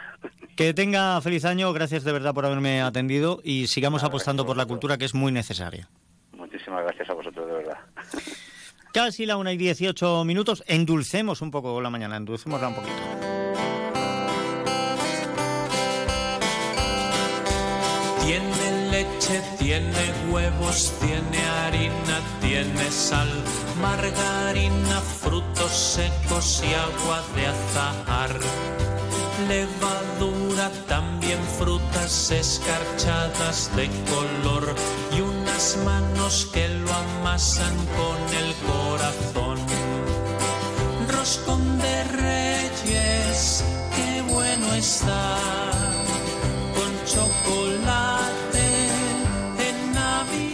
[0.56, 4.64] Que tenga feliz año, gracias de verdad por haberme atendido y sigamos apostando por la
[4.64, 5.86] cultura que es muy necesaria.
[6.32, 7.78] Muchísimas gracias a vosotros, de verdad.
[8.94, 10.64] Casi la una y 18 minutos.
[10.66, 12.96] Endulcemos un poco la mañana, endulcémosla un poquito.
[18.24, 23.28] Tiene leche, tiene huevos, tiene harina, tiene sal,
[23.82, 28.95] margarina, frutos secos y agua de azahar
[29.48, 34.74] levadura, también frutas escarchadas de color
[35.16, 39.58] y unas manos que lo amasan con el corazón.
[41.08, 43.64] Roscón de reyes,
[43.94, 45.38] qué bueno está,
[46.74, 48.05] con chocolate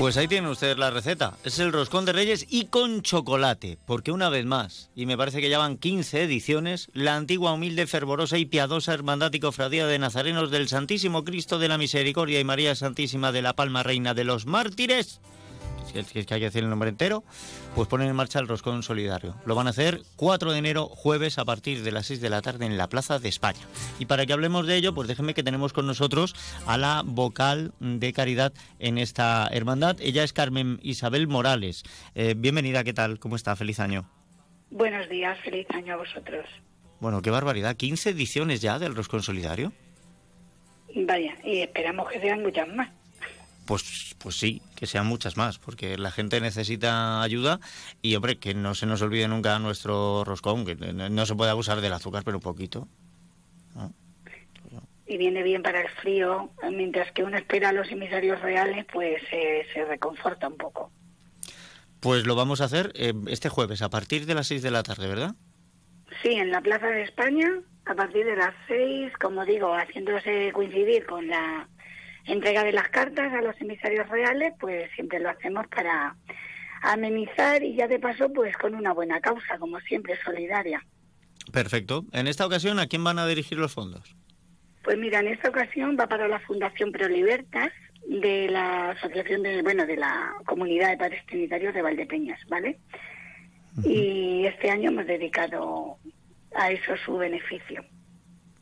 [0.03, 1.35] pues ahí tienen ustedes la receta.
[1.45, 3.79] Es el roscón de reyes y con chocolate.
[3.87, 7.87] Porque una vez más, y me parece que ya van 15 ediciones, la antigua, humilde,
[7.87, 12.45] fervorosa y piadosa Hermandad y Cofradía de Nazarenos del Santísimo Cristo de la Misericordia y
[12.45, 15.21] María Santísima de la Palma Reina de los Mártires
[15.93, 17.25] si es que hay que decir el nombre entero,
[17.75, 19.35] pues ponen en marcha el roscón solidario.
[19.45, 22.43] Lo van a hacer 4 de enero, jueves, a partir de las 6 de la
[22.43, 23.61] tarde en la Plaza de España.
[23.99, 26.35] Y para que hablemos de ello, pues déjenme que tenemos con nosotros
[26.67, 29.97] a la vocal de caridad en esta hermandad.
[30.01, 31.83] Ella es Carmen Isabel Morales.
[32.15, 33.19] Eh, bienvenida, ¿qué tal?
[33.19, 33.57] ¿Cómo está?
[33.57, 34.09] Feliz año.
[34.71, 36.47] Buenos días, feliz año a vosotros.
[37.01, 37.77] Bueno, qué barbaridad.
[37.77, 39.73] ¿15 ediciones ya del roscón solidario?
[40.95, 42.91] Vaya, y esperamos que sean muchas más.
[43.67, 47.61] Pues, pues sí, que sean muchas más, porque la gente necesita ayuda
[48.03, 51.81] y, hombre, que no se nos olvide nunca nuestro roscón, que no se puede abusar
[51.81, 52.89] del azúcar, pero un poquito.
[55.07, 59.23] Y viene bien para el frío, mientras que uno espera a los emisarios reales, pues
[59.31, 60.91] se reconforta un poco.
[62.03, 64.83] Pues lo vamos a hacer eh, este jueves, a partir de las 6 de la
[64.83, 65.37] tarde, ¿verdad?
[66.21, 67.49] Sí, en la Plaza de España,
[67.85, 71.69] a partir de las 6, como digo, haciéndose coincidir con la
[72.25, 76.17] entrega de las cartas a los emisarios reales, pues siempre lo hacemos para
[76.83, 80.85] amenizar y ya de paso, pues con una buena causa, como siempre, solidaria.
[81.53, 82.05] Perfecto.
[82.13, 84.17] En esta ocasión, ¿a quién van a dirigir los fondos?
[84.83, 87.71] Pues mira, en esta ocasión va para la Fundación Prolibertas
[88.07, 92.81] de la Asociación de, bueno, de la Comunidad de Padres Trinitarios de Valdepeñas, ¿vale?
[93.85, 95.99] Y este año hemos dedicado
[96.55, 97.85] a eso su beneficio.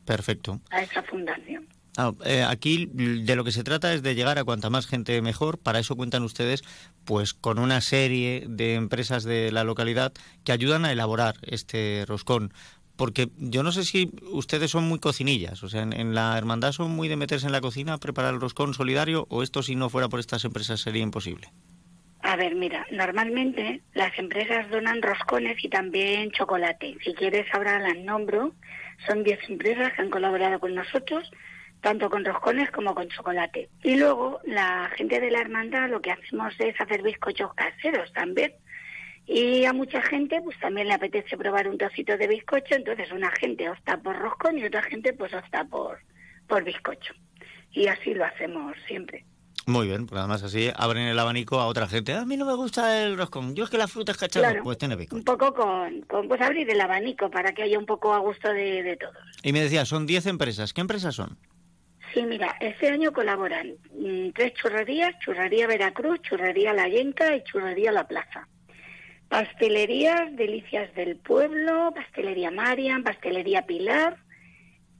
[0.05, 0.61] Perfecto.
[0.69, 1.67] A esa fundación.
[1.97, 5.21] Ah, eh, aquí de lo que se trata es de llegar a cuanta más gente
[5.21, 5.57] mejor.
[5.59, 6.63] Para eso cuentan ustedes,
[7.03, 10.13] pues, con una serie de empresas de la localidad
[10.45, 12.53] que ayudan a elaborar este roscón.
[12.95, 16.91] Porque yo no sé si ustedes son muy cocinillas, o sea, en, la hermandad son
[16.91, 20.07] muy de meterse en la cocina, preparar el roscón solidario, o esto si no fuera
[20.07, 21.47] por estas empresas sería imposible.
[22.21, 26.95] A ver, mira, normalmente las empresas donan roscones y también chocolate.
[27.03, 28.53] Si quieres ahora las nombro.
[29.07, 31.31] Son 10 empresas que han colaborado con nosotros
[31.81, 33.69] tanto con roscones como con chocolate.
[33.83, 38.53] Y luego la gente de la hermandad lo que hacemos es hacer bizcochos caseros también.
[39.25, 43.31] Y a mucha gente pues también le apetece probar un trocito de bizcocho, entonces una
[43.31, 45.99] gente opta por roscón y otra gente pues opta por,
[46.47, 47.13] por bizcocho.
[47.71, 49.25] Y así lo hacemos siempre.
[49.67, 52.13] Muy bien, pues además así abren el abanico a otra gente.
[52.13, 54.77] A mí no me gusta el roscón, yo es que la fruta es cacharro, pues
[54.77, 55.17] tiene bizcocho.
[55.17, 58.49] Un poco con, con, pues abrir el abanico para que haya un poco a gusto
[58.49, 59.15] de, de todos.
[59.43, 60.73] Y me decía, son 10 empresas.
[60.73, 61.37] ¿Qué empresas son?
[62.13, 67.91] Sí, mira, este año colaboran mm, tres churrerías, Churrería Veracruz, Churrería La Yenca y Churrería
[67.91, 68.47] La Plaza.
[69.29, 74.17] Pastelerías, Delicias del Pueblo, Pastelería Marian, Pastelería Pilar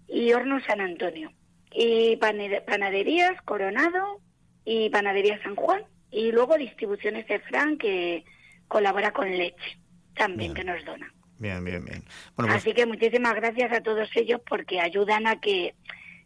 [0.07, 1.33] y Horno San Antonio.
[1.73, 4.21] Y panaderías Coronado
[4.63, 5.83] y Panadería San Juan.
[6.11, 8.23] Y luego distribuciones de Fran que
[8.69, 9.77] colabora con leche
[10.15, 11.11] también que nos dona.
[11.39, 12.03] Bien, bien, bien.
[12.35, 15.75] Bueno, pues Así que muchísimas gracias a todos ellos porque ayudan a que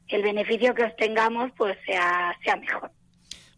[0.10, 2.92] el beneficio que obtengamos pues sea, sea mejor.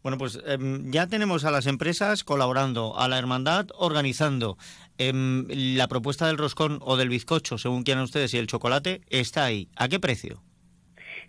[0.03, 4.57] Bueno, pues em, ya tenemos a las empresas colaborando, a la hermandad organizando.
[4.97, 9.45] Em, la propuesta del roscón o del bizcocho, según quieran ustedes, y el chocolate está
[9.45, 9.67] ahí.
[9.75, 10.41] ¿A qué precio?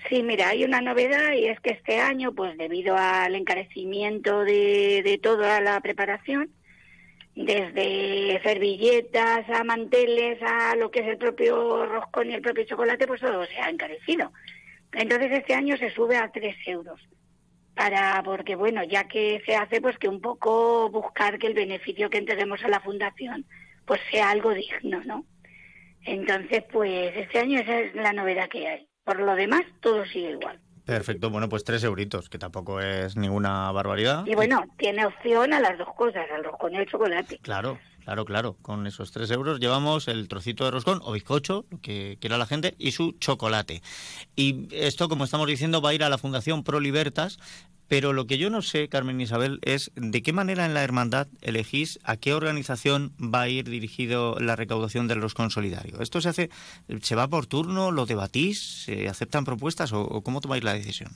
[0.09, 5.03] Sí, mira, hay una novedad y es que este año, pues debido al encarecimiento de,
[5.03, 6.51] de toda la preparación,
[7.35, 13.07] desde servilletas a manteles a lo que es el propio roscón y el propio chocolate,
[13.07, 14.33] pues todo se ha encarecido.
[14.93, 17.01] Entonces este año se sube a 3 euros.
[17.75, 22.11] Para, porque bueno, ya que se hace, pues que un poco buscar que el beneficio
[22.11, 23.47] que entreguemos a la fundación,
[23.87, 25.25] pues sea algo digno, ¿no?
[26.05, 28.89] Entonces, pues este año esa es la novedad que hay.
[29.05, 30.61] Por lo demás, todo sigue igual.
[30.85, 34.25] Perfecto, bueno, pues tres euritos, que tampoco es ninguna barbaridad.
[34.27, 37.39] Y bueno, tiene opción a las dos cosas, al roscón y chocolate.
[37.43, 37.79] Claro,
[38.09, 38.57] Claro, claro.
[38.63, 42.75] Con esos tres euros llevamos el trocito de roscón o bizcocho, que quiera la gente,
[42.79, 43.83] y su chocolate.
[44.35, 47.39] Y esto, como estamos diciendo, va a ir a la Fundación Pro Libertas.
[47.87, 51.29] Pero lo que yo no sé, Carmen Isabel, es de qué manera en la hermandad
[51.43, 56.01] elegís a qué organización va a ir dirigido la recaudación del roscón solidario.
[56.01, 56.51] ¿Esto se hace,
[57.03, 61.11] se va por turno, lo debatís, se aceptan propuestas o cómo tomáis la decisión?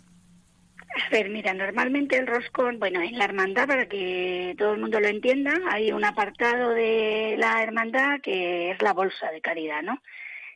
[0.95, 5.01] A ver, mira, normalmente el roscón, bueno, en la hermandad, para que todo el mundo
[5.01, 10.03] lo entienda, hay un apartado de la hermandad que es la bolsa de caridad, ¿no?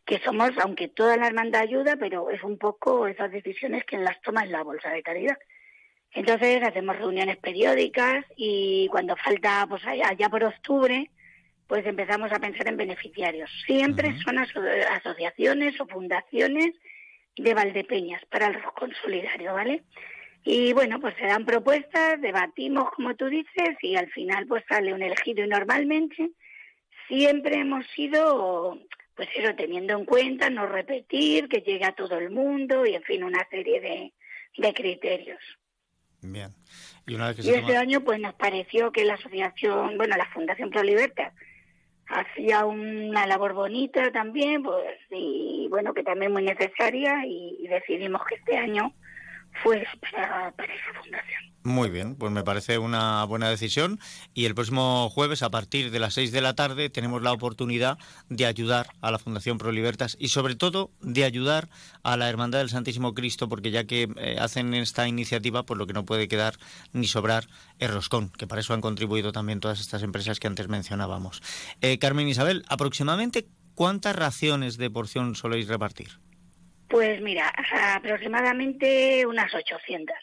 [0.05, 4.21] Que somos, aunque toda la hermandad ayuda, pero es un poco esas decisiones que las
[4.21, 5.39] toma en la bolsa de caridad.
[6.13, 11.11] Entonces hacemos reuniones periódicas y cuando falta, pues allá por octubre,
[11.67, 13.51] pues empezamos a pensar en beneficiarios.
[13.67, 16.75] Siempre son asociaciones o fundaciones
[17.37, 19.83] de Valdepeñas para el roscón solidario, ¿vale?
[20.49, 24.95] Y bueno, pues se dan propuestas, debatimos como tú dices y al final pues sale
[24.95, 26.31] un elegido y normalmente
[27.09, 28.79] siempre hemos sido
[29.17, 33.03] pues eso teniendo en cuenta no repetir, que llegue a todo el mundo y en
[33.03, 34.13] fin una serie de,
[34.59, 35.41] de criterios.
[36.23, 36.51] Bien.
[37.09, 39.97] Y una vez que Y se ese toma- año pues nos pareció que la asociación,
[39.97, 41.33] bueno, la Fundación Pro Libertad
[42.09, 48.25] hacía una labor bonita también, pues, y bueno, que también muy necesaria, y, y decidimos
[48.27, 48.95] que este año
[49.65, 51.57] para esa fundación.
[51.67, 53.99] Muy bien, pues me parece una buena decisión
[54.35, 57.99] y el próximo jueves a partir de las 6 de la tarde tenemos la oportunidad
[58.29, 61.69] de ayudar a la Fundación Pro Libertas y sobre todo de ayudar
[62.05, 65.89] a la Hermandad del Santísimo Cristo porque ya que eh, hacen esta iniciativa pues lo
[65.89, 66.55] que no puede quedar
[66.93, 67.49] ni sobrar
[67.81, 71.43] es roscón, que para eso han contribuido también todas estas empresas que antes mencionábamos.
[71.81, 76.21] Eh, Carmen Isabel, aproximadamente ¿cuántas raciones de porción soléis repartir?
[76.89, 77.53] Pues mira,
[77.95, 80.17] aproximadamente unas 800.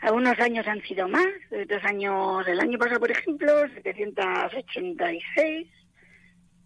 [0.00, 5.68] Algunos años han sido más, otros años, el año pasado, por ejemplo, 786,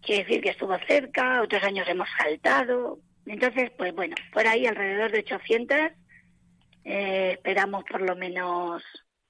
[0.01, 2.99] quiere decir que estuvo cerca, otros años hemos saltado.
[3.25, 5.77] Entonces, pues bueno, por ahí alrededor de 800
[6.83, 8.83] eh, esperamos por lo menos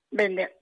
[0.10, 0.58] vender.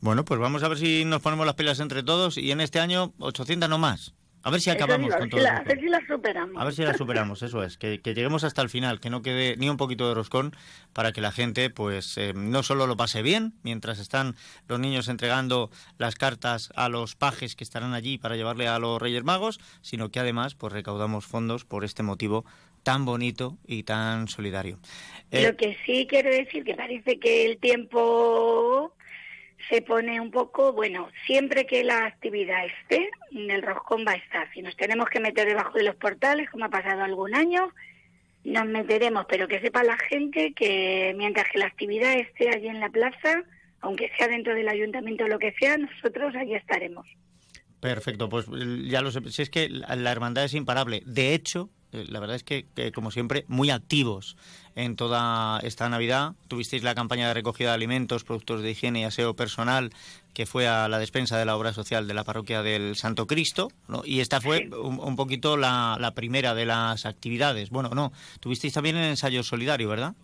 [0.00, 2.80] Bueno, pues vamos a ver si nos ponemos las pilas entre todos y en este
[2.80, 4.14] año 800 no más.
[4.42, 5.40] A ver si acabamos digo, con todo.
[5.40, 6.56] si la- a ver si la superamos.
[6.60, 9.20] A ver si la superamos, eso es, que, que lleguemos hasta el final, que no
[9.22, 10.56] quede ni un poquito de roscón
[10.94, 14.36] para que la gente, pues, eh, no solo lo pase bien mientras están
[14.66, 19.00] los niños entregando las cartas a los pajes que estarán allí para llevarle a los
[19.00, 22.44] Reyes Magos, sino que además, pues, recaudamos fondos por este motivo
[22.82, 24.78] tan bonito y tan solidario.
[25.30, 28.94] Eh, Lo que sí quiero decir que parece que el tiempo
[29.70, 34.52] se pone un poco, bueno, siempre que la actividad esté, el roscón va a estar.
[34.52, 37.72] Si nos tenemos que meter debajo de los portales, como ha pasado algún año,
[38.44, 42.80] nos meteremos, pero que sepa la gente que mientras que la actividad esté allí en
[42.80, 43.44] la plaza,
[43.80, 47.06] aunque sea dentro del ayuntamiento o lo que sea, nosotros allí estaremos.
[47.80, 48.46] Perfecto, pues
[48.88, 49.20] ya lo sé.
[49.30, 51.02] Si es que la, hermandad es imparable.
[51.06, 54.36] De hecho, eh, la verdad es que, como siempre, muy activos
[54.84, 56.32] en toda esta Navidad.
[56.48, 59.90] Tuvisteis la campaña de recogida de alimentos, productos de higiene y aseo personal,
[60.32, 63.70] que fue a la despensa de la obra social de la parroquia del Santo Cristo.
[63.88, 64.02] ¿no?
[64.04, 67.70] Y esta fue un, un poquito la, la primera de las actividades.
[67.70, 70.14] Bueno, no, tuvisteis también el ensayo solidario, ¿verdad?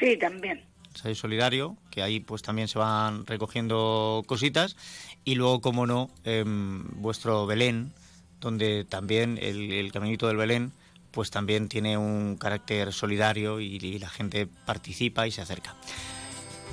[0.00, 0.62] Sí, también.
[0.94, 4.76] ensayo solidario, que ahí pues también se van recogiendo cositas.
[5.24, 7.92] Y luego, como no, em, vuestro Belén,
[8.40, 10.72] donde también el, el caminito del Belén,
[11.16, 15.74] pues también tiene un carácter solidario y, y la gente participa y se acerca.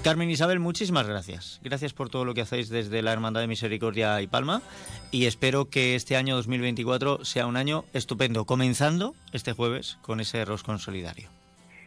[0.04, 1.62] Carmen Isabel, muchísimas gracias.
[1.64, 4.62] Gracias por todo lo que hacéis desde la Hermandad de Misericordia y Palma
[5.12, 10.44] y espero que este año 2024 sea un año estupendo, comenzando este jueves con ese
[10.44, 11.30] roscón solidario.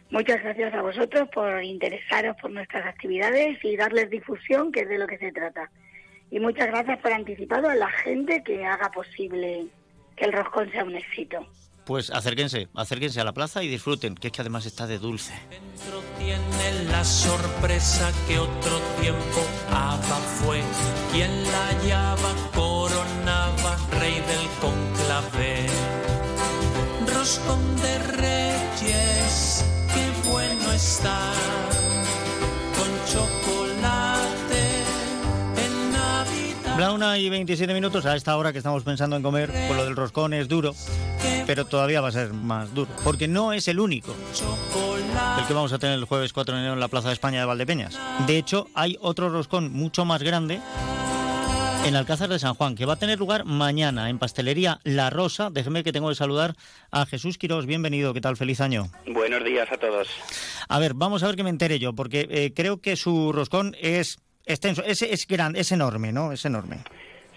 [0.09, 4.97] Muchas gracias a vosotros por interesaros por nuestras actividades y darles difusión, que es de
[4.97, 5.69] lo que se trata.
[6.31, 9.67] Y muchas gracias por anticipado a la gente que haga posible
[10.15, 11.47] que el roscón sea un éxito.
[11.87, 15.33] Pues acérquense, acérquense a la plaza y disfruten, que es que además está de dulce.
[16.19, 19.39] tiene la sorpresa que otro tiempo
[19.71, 20.61] Abba fue
[21.13, 25.67] quien la hallaba, coronaba, rey del conclave.
[27.07, 29.63] Roscón de reyes,
[29.93, 31.31] qué bueno está,
[32.75, 33.46] con chocolate
[36.77, 39.85] La una y 27 minutos, a esta hora que estamos pensando en comer, pues lo
[39.85, 40.75] del roscón es duro,
[41.47, 44.13] pero todavía va a ser más duro, porque no es el único
[45.39, 47.39] el que vamos a tener el jueves 4 de enero en la Plaza de España
[47.39, 47.99] de Valdepeñas.
[48.27, 50.59] De hecho, hay otro roscón mucho más grande
[51.85, 55.49] en Alcázar de San Juan, que va a tener lugar mañana en Pastelería La Rosa.
[55.49, 56.55] Déjeme que tengo que saludar
[56.91, 57.65] a Jesús Quirós.
[57.65, 58.37] Bienvenido, ¿qué tal?
[58.37, 58.91] Feliz año.
[59.07, 60.09] Buenos días a todos.
[60.67, 63.75] A ver, vamos a ver que me entere yo, porque eh, creo que su roscón
[63.79, 66.31] es extenso, es, es grande, es enorme, ¿no?
[66.31, 66.77] Es enorme.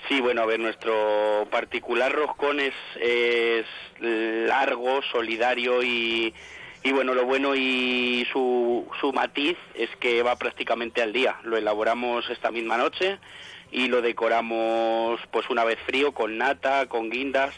[0.08, 3.64] Sí, bueno, a ver, nuestro particular roscón es, es
[4.00, 6.34] largo, solidario y,
[6.82, 11.36] y bueno, lo bueno y su, su matiz es que va prácticamente al día.
[11.44, 13.18] Lo elaboramos esta misma noche
[13.70, 17.54] y lo decoramos pues una vez frío con nata, con guindas,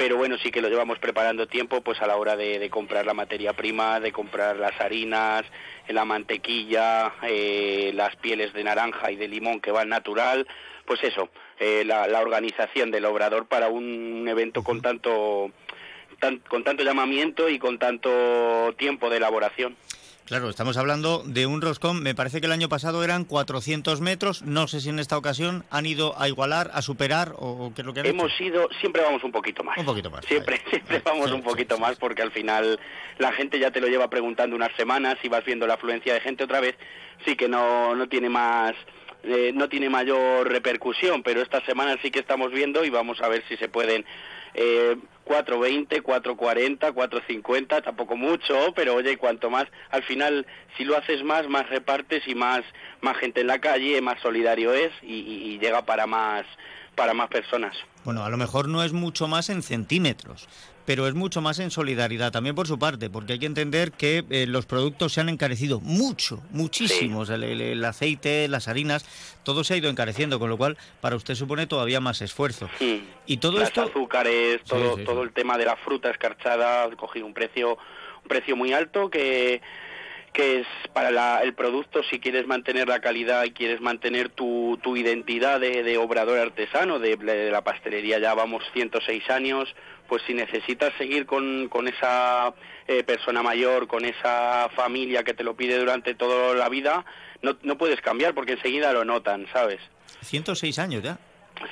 [0.00, 3.04] pero bueno, sí que lo llevamos preparando tiempo pues a la hora de, de comprar
[3.04, 5.44] la materia prima, de comprar las harinas,
[5.88, 10.46] la mantequilla, eh, las pieles de naranja y de limón que van natural,
[10.86, 11.28] pues eso,
[11.58, 15.52] eh, la, la, organización del obrador para un evento con tanto,
[16.18, 19.76] tan, con tanto llamamiento y con tanto tiempo de elaboración.
[20.30, 24.42] Claro, estamos hablando de un roscón, me parece que el año pasado eran 400 metros,
[24.42, 27.86] no sé si en esta ocasión han ido a igualar, a superar o qué es
[27.86, 28.44] lo que han Hemos hecho.
[28.44, 29.76] ido, siempre vamos un poquito más.
[29.76, 30.24] Un poquito más.
[30.24, 32.78] Siempre, siempre vamos un poquito más porque al final
[33.18, 36.20] la gente ya te lo lleva preguntando unas semanas y vas viendo la afluencia de
[36.20, 36.76] gente otra vez,
[37.26, 38.74] sí que no, no tiene más...
[39.24, 43.28] Eh, no tiene mayor repercusión, pero esta semana sí que estamos viendo y vamos a
[43.28, 44.06] ver si se pueden
[44.54, 44.96] eh,
[45.30, 50.44] 4.20, 4.40, 4.50, tampoco mucho, pero oye, cuanto más, al final,
[50.76, 52.62] si lo haces más, más repartes y más,
[53.00, 56.44] más gente en la calle, más solidario es y, y- y llega para más,
[56.96, 57.76] para más personas.
[58.04, 60.48] Bueno, a lo mejor no es mucho más en centímetros,
[60.86, 64.24] pero es mucho más en solidaridad también por su parte, porque hay que entender que
[64.30, 67.20] eh, los productos se han encarecido mucho, muchísimo.
[67.20, 69.04] O sea, el, el- el aceite, las harinas,
[69.44, 72.68] todo se ha ido encareciendo, con lo cual para usted supone todavía más esfuerzo.
[73.26, 73.82] Y todo Las esto...
[73.82, 77.78] azúcares, todo, sí, todo el tema de la fruta escarchada, ha cogido un precio,
[78.22, 79.60] un precio muy alto que
[80.32, 84.78] que es para la- el producto si quieres mantener la calidad y quieres mantener tu,
[84.80, 89.68] tu identidad de, de obrador artesano de, de la pastelería ya vamos 106 años
[90.10, 92.52] pues si necesitas seguir con, con esa
[92.86, 97.06] eh, persona mayor con esa familia que te lo pide durante toda la vida
[97.40, 99.80] no, no puedes cambiar porque enseguida lo notan sabes
[100.22, 101.18] 106 años ya.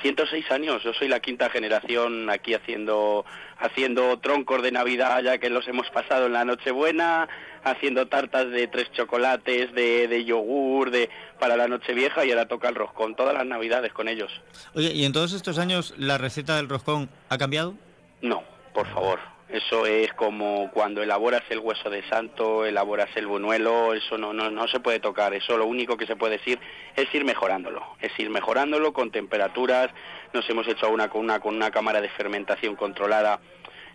[0.01, 3.25] 106 años, yo soy la quinta generación aquí haciendo
[3.57, 7.27] haciendo troncos de Navidad ya que los hemos pasado en la Nochebuena,
[7.63, 11.09] haciendo tartas de tres chocolates, de, de yogur, de
[11.39, 14.31] para la Nochevieja y ahora toca el roscón, todas las Navidades con ellos.
[14.75, 17.73] Oye, ¿y en todos estos años la receta del roscón ha cambiado?
[18.21, 18.43] No,
[18.73, 19.19] por favor.
[19.49, 24.51] Eso es como cuando elaboras el hueso de santo, elaboras el buñuelo, eso no, no,
[24.51, 26.59] no se puede tocar, eso lo único que se puede decir
[26.95, 29.89] es ir mejorándolo, es ir mejorándolo con temperaturas,
[30.33, 33.39] nos hemos hecho una con una, con una cámara de fermentación controlada,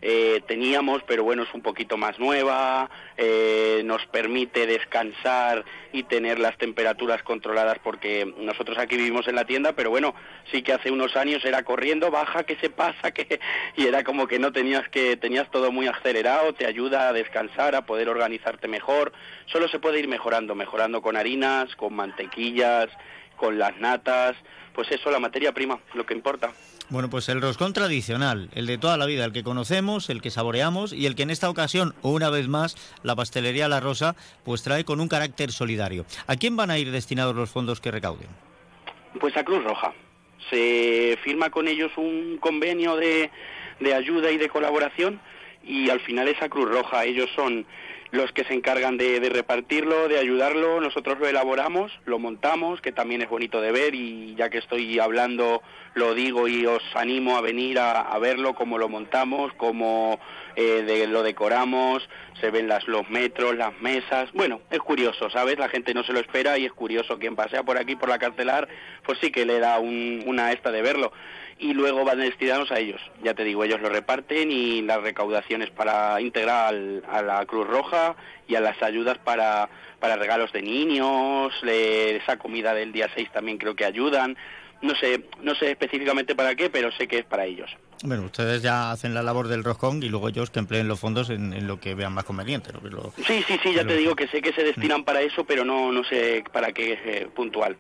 [0.07, 6.39] eh, teníamos, pero bueno, es un poquito más nueva, eh, nos permite descansar y tener
[6.39, 10.15] las temperaturas controladas porque nosotros aquí vivimos en la tienda, pero bueno,
[10.53, 13.41] sí que hace unos años era corriendo, baja, que se pasa, que
[13.77, 17.75] y era como que no tenías que tenías todo muy acelerado, te ayuda a descansar,
[17.75, 19.15] a poder organizarte mejor.
[19.47, 22.91] Solo se puede ir mejorando, mejorando con harinas, con mantequillas,
[23.37, 24.37] con las natas,
[24.75, 26.53] pues eso la materia prima, lo que importa.
[26.91, 30.31] Bueno, pues el roscón tradicional, el de toda la vida, el que conocemos, el que
[30.31, 34.62] saboreamos y el que en esta ocasión, una vez más, la pastelería La Rosa, pues
[34.62, 36.05] trae con un carácter solidario.
[36.27, 38.29] ¿A quién van a ir destinados los fondos que recauden?
[39.20, 39.95] Pues a Cruz Roja.
[40.51, 43.31] Se firma con ellos un convenio de,
[43.81, 45.20] de ayuda y de colaboración
[45.62, 47.05] y al final es a Cruz Roja.
[47.05, 47.64] Ellos son
[48.15, 50.81] los que se encargan de, de repartirlo, de ayudarlo.
[50.81, 54.99] Nosotros lo elaboramos, lo montamos, que también es bonito de ver y ya que estoy
[55.01, 55.62] hablando
[55.95, 60.19] lo digo y os animo a venir a, a verlo, cómo lo montamos, cómo
[60.57, 62.09] eh, lo decoramos,
[62.41, 64.31] se ven las, los metros, las mesas.
[64.33, 65.59] Bueno, es curioso, ¿sabes?
[65.59, 67.19] La gente no se lo espera y es curioso.
[67.19, 68.69] Quien pasea por aquí, por la cartelar,
[69.05, 71.12] pues sí que le da un- una esta de verlo.
[71.59, 73.01] Y luego van destinados a ellos.
[73.23, 77.67] Ya te digo, ellos lo reparten y las recaudaciones para integrar al- a la Cruz
[77.67, 78.17] Roja
[78.49, 79.69] y a las ayudas para,
[80.01, 84.37] para regalos de niños, le- esa comida del día 6 también creo que ayudan.
[84.85, 87.70] No sé, no sé específicamente para qué, pero sé que es para ellos.
[88.03, 91.30] Bueno, ustedes ya hacen la labor del roscón y luego ellos que empleen los fondos
[91.30, 92.70] en, en lo que vean más conveniente.
[92.82, 95.45] lo- Sí, sí, sí, ya lo- te digo que sé que se destinan para eso,
[95.45, 97.78] pero no, no sé para qué eh, puntual.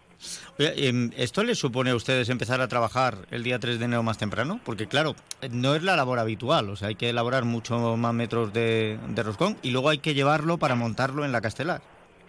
[0.58, 4.16] Em, ¿Esto les supone a ustedes empezar a trabajar el día 3 de enero más
[4.16, 4.60] temprano?
[4.64, 5.14] Porque claro,
[5.50, 9.22] no es la labor habitual, o sea, hay que elaborar mucho más metros de, de
[9.22, 11.82] roscón y luego hay que llevarlo para montarlo en la castelar.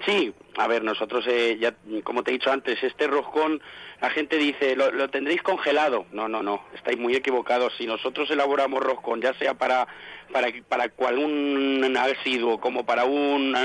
[0.06, 3.62] Sí, a ver, nosotros, eh, ya, como te he dicho antes, este roscón,
[4.02, 6.06] la gente dice, ¿lo, tendréis congelado?
[6.12, 7.74] No, no, no, estáis muy equivocados.
[7.78, 9.88] Si nosotros elaboramos roscón, ya sea para,
[10.32, 13.56] para, para cual un asiduo como para un,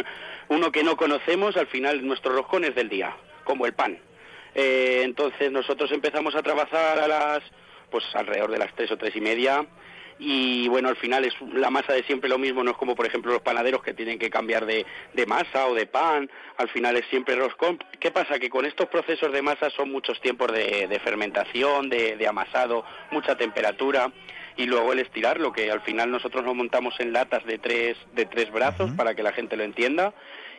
[0.48, 3.98] uno que no conocemos, al final nuestro roscón es del día, como el pan.
[4.54, 7.40] Eh, entonces nosotros empezamos a trabajar a las,
[7.90, 9.66] pues alrededor de las tres o tres y media,
[10.22, 13.06] y bueno, al final es la masa de siempre lo mismo, no es como por
[13.06, 16.96] ejemplo los panaderos que tienen que cambiar de, de masa o de pan, al final
[16.98, 17.78] es siempre roscón.
[17.98, 18.38] ¿Qué pasa?
[18.38, 22.84] Que con estos procesos de masa son muchos tiempos de, de fermentación, de, de amasado,
[23.10, 24.12] mucha temperatura
[24.58, 28.26] y luego el estirarlo, que al final nosotros lo montamos en latas de tres, de
[28.26, 30.12] tres brazos para que la gente lo entienda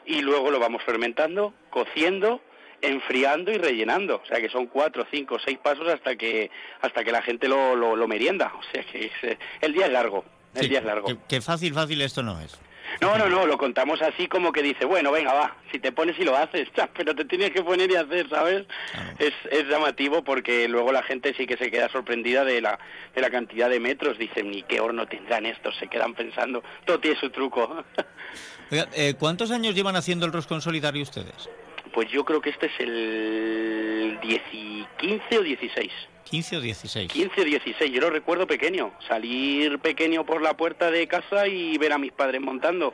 [0.08, 2.42] y luego lo vamos fermentando, cociendo
[2.82, 6.50] enfriando y rellenando, o sea que son cuatro, cinco, seis pasos hasta que
[6.82, 9.86] hasta que la gente lo, lo, lo merienda, o sea que es, eh, el día
[9.88, 10.26] es largo,
[10.56, 11.08] el Sí, día es largo.
[11.08, 12.60] Que, que fácil, fácil esto no es.
[13.00, 16.20] No, no, no, lo contamos así como que dice, bueno, venga, va, si te pones
[16.20, 16.68] y lo haces,
[16.98, 18.66] pero te tienes que poner y hacer, ¿sabes?
[19.18, 22.78] Es, es llamativo porque luego la gente sí que se queda sorprendida de la,
[23.16, 27.00] de la cantidad de metros, dicen, ni qué horno tendrán estos, se quedan pensando, todo
[27.00, 27.84] tiene su truco.
[28.72, 31.50] Oiga, eh, ¿Cuántos años llevan haciendo el roscón solidario ustedes?
[31.94, 35.92] Pues yo creo que este es el 10 y 15 o 16.
[36.32, 37.12] 15 o 16.
[37.12, 41.78] 15 o 16, yo lo recuerdo pequeño, salir pequeño por la puerta de casa y
[41.78, 42.94] ver a mis padres montando.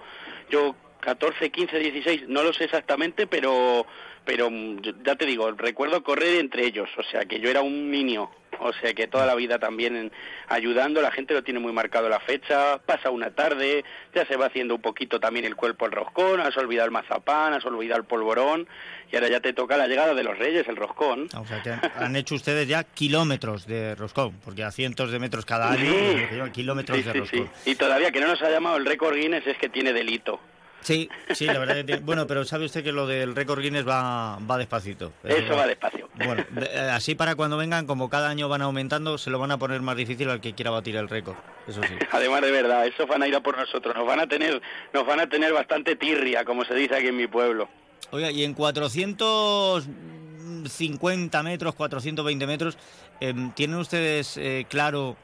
[0.49, 3.85] Yo 14, 15, 16, no lo sé exactamente, pero
[4.25, 7.89] pero mm, ya te digo, recuerdo correr entre ellos, o sea que yo era un
[7.89, 8.29] niño.
[8.61, 10.11] o sea que toda la vida también
[10.47, 14.47] ayudando, la gente lo tiene muy marcado la fecha, pasa una tarde, ya se va
[14.47, 18.05] haciendo un poquito también el cuerpo el roscón, has olvidado el mazapán, has olvidado el
[18.07, 18.67] polvorón
[19.11, 21.27] y ahora ya te toca la llegada de los reyes, el roscón.
[21.37, 25.45] O sea que han hecho ustedes ya kilómetros de roscón, porque a cientos de metros
[25.45, 26.51] cada año, Sí.
[26.51, 27.49] kilómetros Sí, de roscón.
[27.65, 30.39] Y todavía que no nos ha llamado el récord Guinness es que tiene delito.
[30.87, 34.39] Sí, sí, la verdad que Bueno, pero sabe usted que lo del récord Guinness va,
[34.39, 35.11] va despacito.
[35.21, 36.07] Eso va despacio.
[36.15, 39.57] Bueno, eh, así para cuando vengan, como cada año van aumentando, se lo van a
[39.57, 41.35] poner más difícil al que quiera batir el récord.
[41.67, 41.93] Eso sí.
[42.11, 44.61] Además de verdad, eso van a ir a por nosotros, nos van a tener,
[44.93, 47.67] nos van a tener bastante tirria, como se dice aquí en mi pueblo.
[48.11, 52.77] Oiga, y en 450 metros, 420 metros,
[53.19, 55.17] em, ¿tienen ustedes eh, claro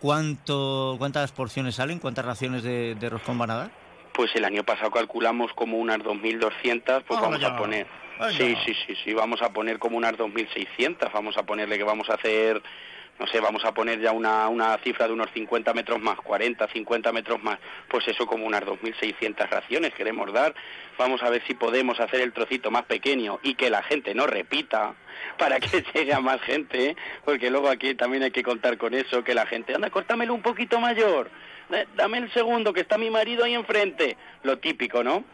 [0.00, 3.87] cuánto, cuántas porciones salen, cuántas raciones de, de roscón van a dar?
[4.18, 7.86] Pues el año pasado calculamos como unas 2.200, pues vamos a poner...
[8.36, 12.10] Sí, sí, sí, sí, vamos a poner como unas 2.600, vamos a ponerle que vamos
[12.10, 12.60] a hacer,
[13.20, 16.66] no sé, vamos a poner ya una, una cifra de unos 50 metros más, 40,
[16.66, 20.52] 50 metros más, pues eso como unas 2.600 raciones queremos dar.
[20.98, 24.26] Vamos a ver si podemos hacer el trocito más pequeño y que la gente no
[24.26, 24.96] repita
[25.38, 26.96] para que llegue a más gente, ¿eh?
[27.24, 30.42] porque luego aquí también hay que contar con eso, que la gente, anda, córtamelo un
[30.42, 31.30] poquito mayor,
[31.96, 35.24] dame el segundo, que está mi marido ahí enfrente, lo típico, ¿no?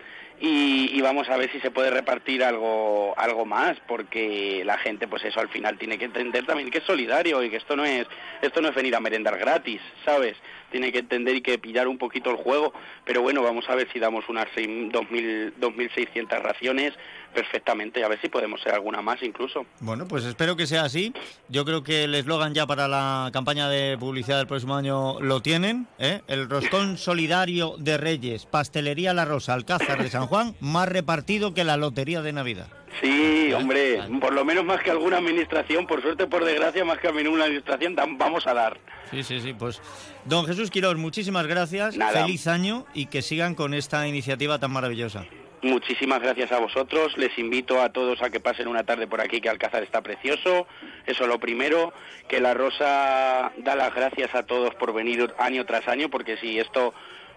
[0.40, 5.06] Y, y vamos a ver si se puede repartir algo algo más porque la gente
[5.06, 7.84] pues eso al final tiene que entender también que es solidario y que esto no
[7.84, 8.04] es
[8.42, 10.36] esto no es venir a merendar gratis sabes
[10.74, 12.72] tiene que entender y que pillar un poquito el juego
[13.04, 16.92] pero bueno vamos a ver si damos unas seis- 2.000 2.600 raciones
[17.32, 21.12] perfectamente a ver si podemos ser alguna más incluso Bueno, pues espero que sea así.
[21.48, 25.40] Yo creo que el eslogan ya para la campaña de publicidad del próximo año lo
[25.40, 25.86] tienen.
[25.98, 26.22] ¿eh?
[26.28, 31.64] El roscón solidario de Reyes, Pastelería La Rosa, Alcázar de San Juan, más repartido que
[31.64, 32.68] la Lotería de Navidad.
[33.00, 37.08] Sí, hombre, por lo menos más que alguna administración, por suerte, por desgracia, más que
[37.08, 38.78] alguna administración, dam- vamos a dar.
[39.10, 39.52] Sí, sí, sí.
[39.52, 39.80] Pues,
[40.24, 41.96] don Jesús Quirós, muchísimas gracias.
[41.96, 42.22] Nada.
[42.24, 45.24] Feliz año y que sigan con esta iniciativa tan maravillosa.
[45.62, 47.16] Muchísimas gracias a vosotros.
[47.16, 50.66] Les invito a todos a que pasen una tarde por aquí, que Alcázar está precioso.
[51.06, 51.92] Eso lo primero.
[52.28, 56.58] Que la Rosa da las gracias a todos por venir año tras año, porque si
[56.58, 56.92] esto,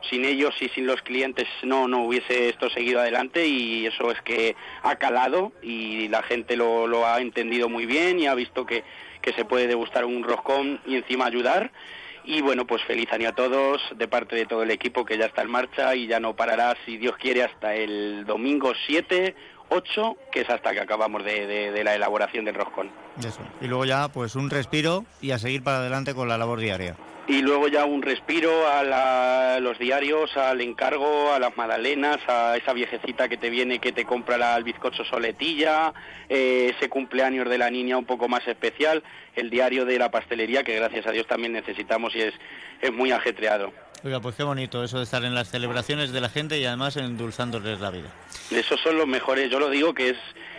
[0.10, 3.48] sin ellos y sin los clientes, no, no hubiese esto seguido adelante.
[3.48, 8.20] Y eso es que ha calado y la gente lo, lo ha entendido muy bien
[8.20, 8.84] y ha visto que,
[9.22, 11.72] que se puede degustar un roscón y encima ayudar.
[12.24, 15.28] Y bueno, pues feliz año a todos de parte de todo el equipo que ya
[15.28, 19.34] está en marcha y ya no parará, si Dios quiere, hasta el domingo 7,
[19.70, 22.90] 8, que es hasta que acabamos de, de- la elaboración del roscón.
[23.62, 26.98] Y luego ya, pues un respiro y a seguir para adelante con la labor diaria.
[27.28, 32.56] Y luego ya un respiro a la- los diarios, al encargo, a las magdalenas, a
[32.56, 35.94] esa viejecita que te viene que te compra la, el bizcocho soletilla,
[36.30, 39.04] eh, ese cumpleaños de la niña un poco más especial,
[39.36, 42.34] el diario de la pastelería que gracias a Dios también necesitamos y es,
[42.82, 43.74] es muy ajetreado.
[44.06, 46.96] Oiga, pues qué bonito eso de estar en las celebraciones de la gente y además
[46.96, 48.08] endulzándoles la vida.
[48.52, 50.18] Esos son los mejores, yo lo digo que es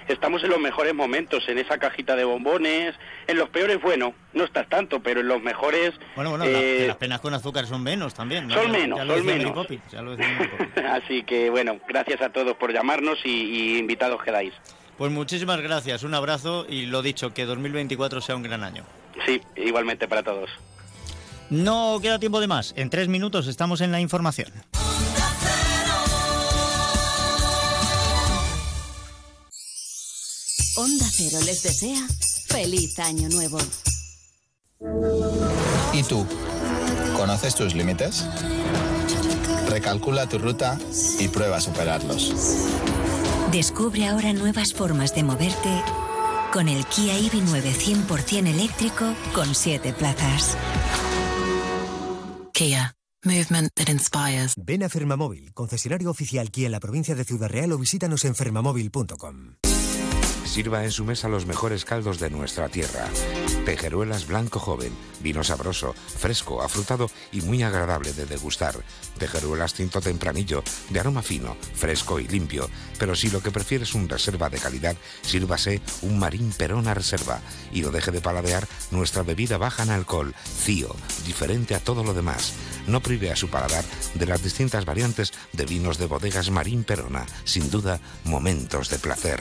[0.08, 2.94] estamos en los mejores momentos, en esa cajita de bombones,
[3.26, 6.96] en los peores, bueno, no estás tanto, pero en los mejores Bueno, bueno, eh, las
[6.96, 8.46] penas con azúcar son menos también.
[8.48, 8.54] ¿no?
[8.54, 9.52] son Ya- menos, ya lo son menos.
[9.52, 10.12] Poppins, ya lo.
[10.92, 14.52] Así que bueno, gracias a todos por llamarnos y, y invitados quedáis.
[14.96, 18.82] Pues muchísimas gracias, un abrazo y lo dicho, que 2024 sea un gran año.
[19.26, 20.50] Sí, igualmente para todos.
[21.50, 24.50] No queda tiempo de más, en tres minutos estamos en la información.
[30.78, 32.06] Onda Cero les desea
[32.46, 33.58] feliz año nuevo.
[35.92, 36.24] ¿Y tú?
[37.16, 38.24] ¿Conoces tus límites?
[39.68, 40.78] Recalcula tu ruta
[41.18, 42.32] y prueba a superarlos.
[43.50, 45.82] Descubre ahora nuevas formas de moverte
[46.52, 50.56] con el Kia EV9 100% eléctrico con 7 plazas.
[52.52, 52.94] Kia.
[53.24, 54.54] Movement that inspires.
[54.56, 58.36] Ven a Fermamóvil, concesionario oficial Kia en la provincia de Ciudad Real o visítanos en
[58.36, 59.56] fermamóvil.com.
[60.48, 63.04] Sirva en su mesa los mejores caldos de nuestra tierra.
[63.66, 68.74] Tejeruelas blanco joven, vino sabroso, fresco, afrutado y muy agradable de degustar.
[69.18, 72.68] Tejeruelas tinto tempranillo, de aroma fino, fresco y limpio.
[72.98, 77.40] Pero si lo que prefiere es un reserva de calidad, sírvase un Marín Perona Reserva
[77.70, 80.34] y lo deje de paladear nuestra bebida baja en alcohol,
[80.64, 80.96] Cío,
[81.26, 82.54] diferente a todo lo demás.
[82.86, 83.84] No prive a su paladar
[84.14, 87.26] de las distintas variantes de vinos de bodegas Marín Perona.
[87.44, 89.40] Sin duda, momentos de placer.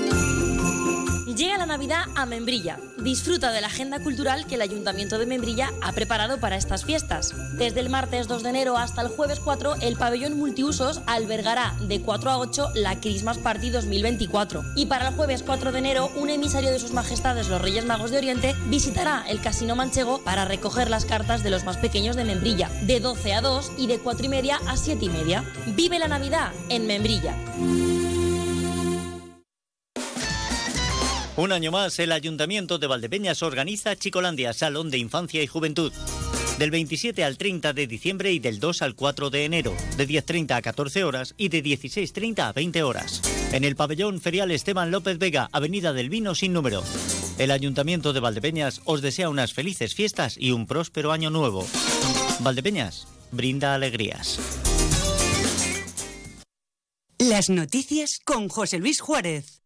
[1.41, 2.77] Llega la Navidad a Membrilla.
[2.99, 7.33] Disfruta de la agenda cultural que el Ayuntamiento de Membrilla ha preparado para estas fiestas.
[7.57, 11.99] Desde el martes 2 de enero hasta el jueves 4, el pabellón multiusos albergará de
[11.99, 14.63] 4 a 8 la Christmas Party 2024.
[14.75, 18.11] Y para el jueves 4 de enero, un emisario de sus majestades los Reyes Magos
[18.11, 22.23] de Oriente visitará el Casino Manchego para recoger las cartas de los más pequeños de
[22.23, 25.43] Membrilla, de 12 a 2 y de 4 y media a 7 y media.
[25.75, 27.35] Vive la Navidad en Membrilla.
[31.41, 35.91] Un año más, el Ayuntamiento de Valdepeñas organiza Chicolandia, Salón de Infancia y Juventud.
[36.59, 40.55] Del 27 al 30 de diciembre y del 2 al 4 de enero, de 10.30
[40.55, 43.23] a 14 horas y de 16.30 a 20 horas.
[43.53, 46.83] En el pabellón ferial Esteban López Vega, Avenida del Vino sin número.
[47.39, 51.65] El Ayuntamiento de Valdepeñas os desea unas felices fiestas y un próspero año nuevo.
[52.41, 54.37] Valdepeñas, brinda alegrías.
[57.17, 59.60] Las noticias con José Luis Juárez.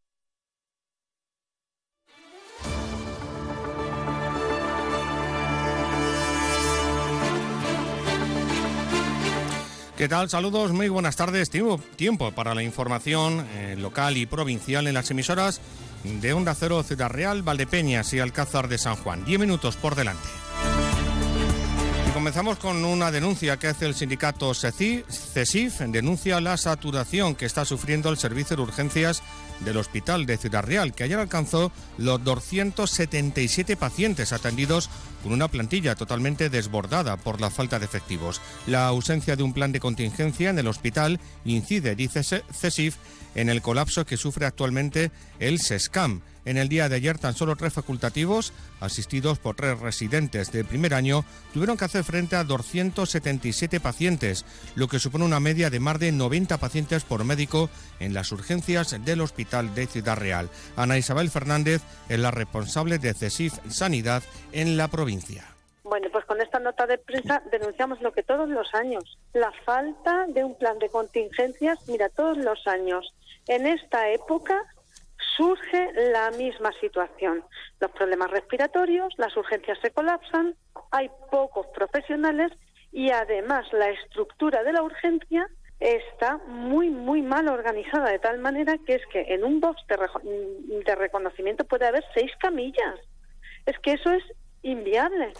[9.98, 10.30] ¿Qué tal?
[10.30, 11.50] Saludos, muy buenas tardes.
[11.50, 15.62] Tiempo, tiempo para la información eh, local y provincial en las emisoras
[16.04, 19.24] de Onda Cero, Ciudad Real, Valdepeñas y Alcázar de San Juan.
[19.24, 20.28] Diez minutos por delante.
[22.10, 25.80] Y comenzamos con una denuncia que hace el sindicato CESIF.
[25.80, 29.24] Denuncia la saturación que está sufriendo el servicio de urgencias
[29.61, 34.90] del Hospital de Ciudad Real, que ayer alcanzó los 277 pacientes atendidos
[35.23, 38.41] con una plantilla totalmente desbordada por la falta de efectivos.
[38.68, 42.98] La ausencia de un plan de contingencia en el hospital incide, dice CESIF,
[43.36, 46.22] en el colapso que sufre actualmente el SESCAM.
[46.46, 50.94] En el día de ayer, tan solo tres facultativos, asistidos por tres residentes de primer
[50.94, 54.46] año, tuvieron que hacer frente a 277 pacientes,
[54.76, 57.70] lo que supone una media de más de 90 pacientes por médico
[58.00, 60.50] en las urgencias del Hospital de Ciudad Real.
[60.76, 65.46] Ana Isabel Fernández es la responsable de CESIF Sanidad en la provincia.
[65.84, 70.26] Bueno, pues con esta nota de prensa denunciamos lo que todos los años, la falta
[70.28, 73.14] de un plan de contingencias, mira, todos los años.
[73.48, 74.64] En esta época
[75.38, 77.44] surge la misma situación.
[77.80, 80.56] Los problemas respiratorios, las urgencias se colapsan,
[80.92, 82.52] hay pocos profesionales
[82.92, 85.48] y además la estructura de la urgencia
[85.80, 89.98] está muy, muy mal organizada, de tal manera que es que en un box de,
[90.86, 93.00] de reconocimiento puede haber seis camillas.
[93.66, 94.24] Es que eso es
[94.62, 95.34] inviable.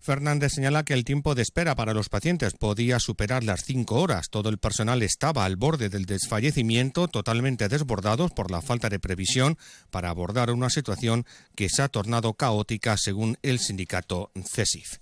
[0.00, 4.30] Fernández señala que el tiempo de espera para los pacientes podía superar las cinco horas.
[4.30, 9.58] Todo el personal estaba al borde del desfallecimiento, totalmente desbordados por la falta de previsión
[9.90, 14.98] para abordar una situación que se ha tornado caótica, según el sindicato CESIF.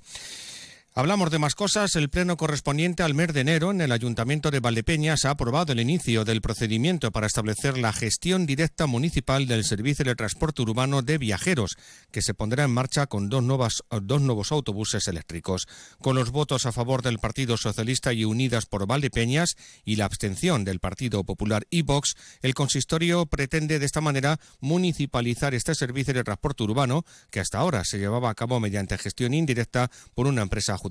[0.98, 1.94] Hablamos de más cosas.
[1.94, 5.78] El pleno correspondiente al mes de enero en el Ayuntamiento de Valdepeñas ha aprobado el
[5.78, 11.18] inicio del procedimiento para establecer la gestión directa municipal del servicio de transporte urbano de
[11.18, 11.76] viajeros,
[12.10, 15.68] que se pondrá en marcha con dos, nuevas, dos nuevos autobuses eléctricos.
[16.02, 19.54] Con los votos a favor del Partido Socialista y Unidas por Valdepeñas
[19.84, 25.54] y la abstención del Partido Popular y Vox, el consistorio pretende de esta manera municipalizar
[25.54, 29.92] este servicio de transporte urbano que hasta ahora se llevaba a cabo mediante gestión indirecta
[30.16, 30.87] por una empresa judicial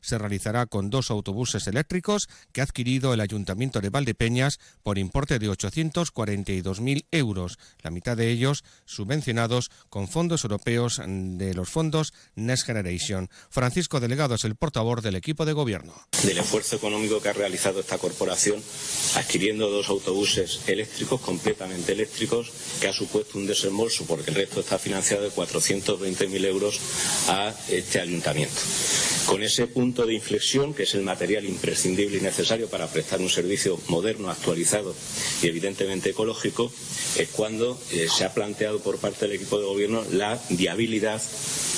[0.00, 5.38] se realizará con dos autobuses eléctricos que ha adquirido el Ayuntamiento de Valdepeñas por importe
[5.38, 12.66] de 842.000 euros, la mitad de ellos subvencionados con fondos europeos de los fondos Next
[12.66, 13.28] Generation.
[13.50, 15.94] Francisco Delegado es el portavoz del equipo de gobierno.
[16.22, 18.62] Del esfuerzo económico que ha realizado esta corporación
[19.16, 24.78] adquiriendo dos autobuses eléctricos, completamente eléctricos, que ha supuesto un desembolso porque el resto está
[24.78, 26.80] financiado de 420.000 euros
[27.28, 28.60] a este ayuntamiento.
[29.26, 33.28] Con ese punto de inflexión, que es el material imprescindible y necesario para prestar un
[33.28, 34.94] servicio moderno, actualizado
[35.42, 36.72] y evidentemente ecológico,
[37.16, 41.20] es cuando eh, se ha planteado por parte del equipo de gobierno la viabilidad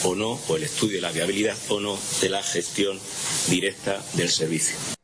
[0.04, 2.98] o no, o el estudio de la viabilidad o no de la gestión
[3.48, 4.97] directa del servicio.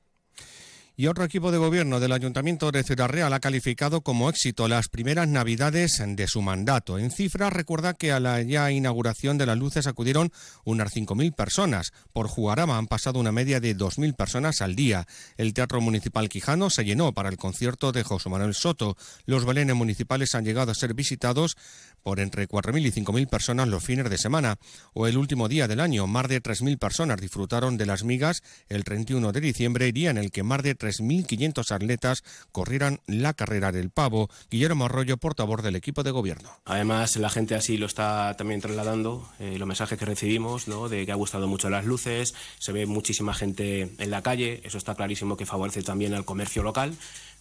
[0.96, 4.86] Y otro equipo de gobierno del Ayuntamiento de Ciudad Real ha calificado como éxito las
[4.88, 7.00] primeras navidades de su mandato.
[7.00, 10.30] En cifras, recuerda que a la ya inauguración de las luces acudieron
[10.62, 11.92] unas 5.000 personas.
[12.12, 15.08] Por Jugarama han pasado una media de 2.000 personas al día.
[15.36, 18.96] El Teatro Municipal Quijano se llenó para el concierto de José Manuel Soto.
[19.26, 21.56] Los belenes municipales han llegado a ser visitados
[22.04, 24.58] por entre 4.000 y 5.000 personas los fines de semana.
[24.92, 28.84] O el último día del año, más de 3.000 personas disfrutaron de las migas el
[28.84, 32.22] 31 de diciembre, día en el que más de 3.500 atletas
[32.52, 34.28] corrieran la carrera del pavo.
[34.50, 36.50] Guillermo Arroyo, portavoz del equipo de gobierno.
[36.66, 40.90] Además, la gente así lo está también trasladando, eh, los mensajes que recibimos, ¿no?
[40.90, 44.76] de que ha gustado mucho las luces, se ve muchísima gente en la calle, eso
[44.76, 46.94] está clarísimo que favorece también al comercio local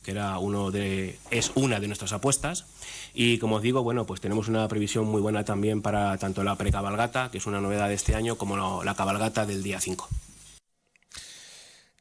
[0.03, 2.65] que era uno de, es una de nuestras apuestas.
[3.13, 6.55] Y como os digo, bueno, pues tenemos una previsión muy buena también para tanto la
[6.55, 10.09] precabalgata, que es una novedad de este año, como la cabalgata del día 5.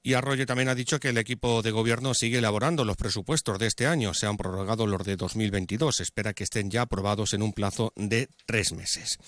[0.05, 3.69] Y Arroyo también ha dicho que el equipo de gobierno sigue elaborando los presupuestos de
[3.69, 4.15] este año.
[4.15, 6.01] Se han prorrogado los de 2022.
[6.01, 9.19] Espera que estén ya aprobados en un plazo de tres meses.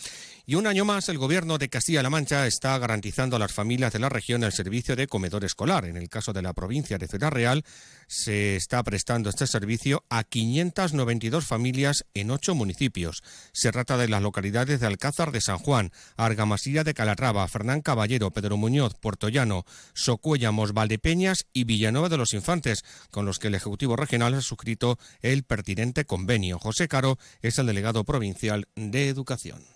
[0.46, 3.98] Y un año más, el Gobierno de Castilla-La Mancha está garantizando a las familias de
[3.98, 5.86] la región el servicio de comedor escolar.
[5.86, 7.64] En el caso de la provincia de Ciudad Real,
[8.08, 13.22] se está prestando este servicio a 592 familias en ocho municipios.
[13.52, 18.30] Se trata de las localidades de Alcázar de San Juan, Argamasilla de Calatrava, Fernán Caballero,
[18.30, 19.64] Pedro Muñoz, Puerto Llano,
[19.94, 24.98] Socuéllamos, Valdepeñas y Villanueva de los Infantes, con los que el Ejecutivo Regional ha suscrito
[25.22, 26.58] el pertinente convenio.
[26.58, 29.73] José Caro es el delegado provincial de Educación.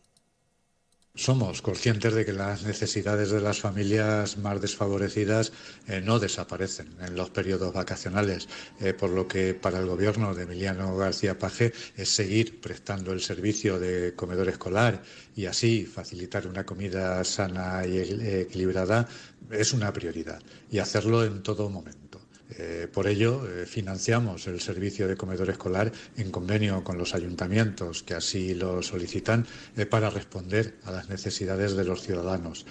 [1.15, 5.53] Somos conscientes de que las necesidades de las familias más desfavorecidas
[5.89, 8.49] eh, no desaparecen en los periodos vacacionales,
[8.81, 13.21] eh, por lo que para el gobierno de Emiliano García Paje es seguir prestando el
[13.21, 15.03] servicio de comedor escolar
[15.35, 19.09] y así facilitar una comida sana y equilibrada
[19.51, 20.41] es una prioridad
[20.71, 22.08] y hacerlo en todo momento.
[22.57, 28.03] Eh, por ello, eh, financiamos el servicio de comedor escolar en convenio con los ayuntamientos
[28.03, 29.47] que así lo solicitan
[29.77, 32.65] eh, para responder a las necesidades de los ciudadanos.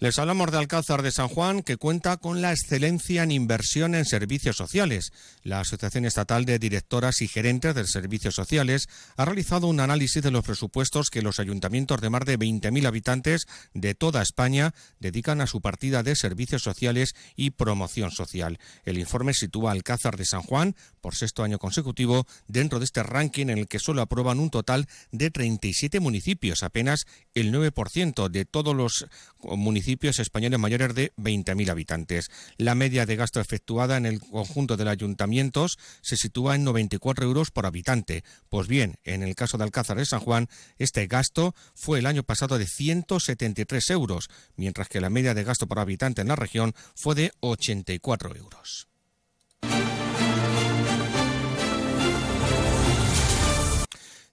[0.00, 4.04] Les hablamos de Alcázar de San Juan, que cuenta con la excelencia en inversión en
[4.04, 5.12] servicios sociales.
[5.44, 10.32] La Asociación Estatal de Directoras y Gerentes de Servicios Sociales ha realizado un análisis de
[10.32, 15.46] los presupuestos que los ayuntamientos de más de 20.000 habitantes de toda España dedican a
[15.46, 18.58] su partida de servicios sociales y promoción social.
[18.84, 23.04] El informe sitúa a Alcázar de San Juan, por sexto año consecutivo, dentro de este
[23.04, 28.44] ranking en el que solo aprueban un total de 37 municipios, apenas el 9% de
[28.44, 29.06] todos los
[29.40, 29.83] municipios
[30.18, 32.30] españoles mayores de 20.000 habitantes.
[32.56, 37.24] La media de gasto efectuada en el conjunto de los ayuntamientos se sitúa en 94
[37.24, 38.24] euros por habitante.
[38.48, 40.48] Pues bien, en el caso de Alcázar de San Juan,
[40.78, 45.66] este gasto fue el año pasado de 173 euros, mientras que la media de gasto
[45.66, 48.93] por habitante en la región fue de 84 euros.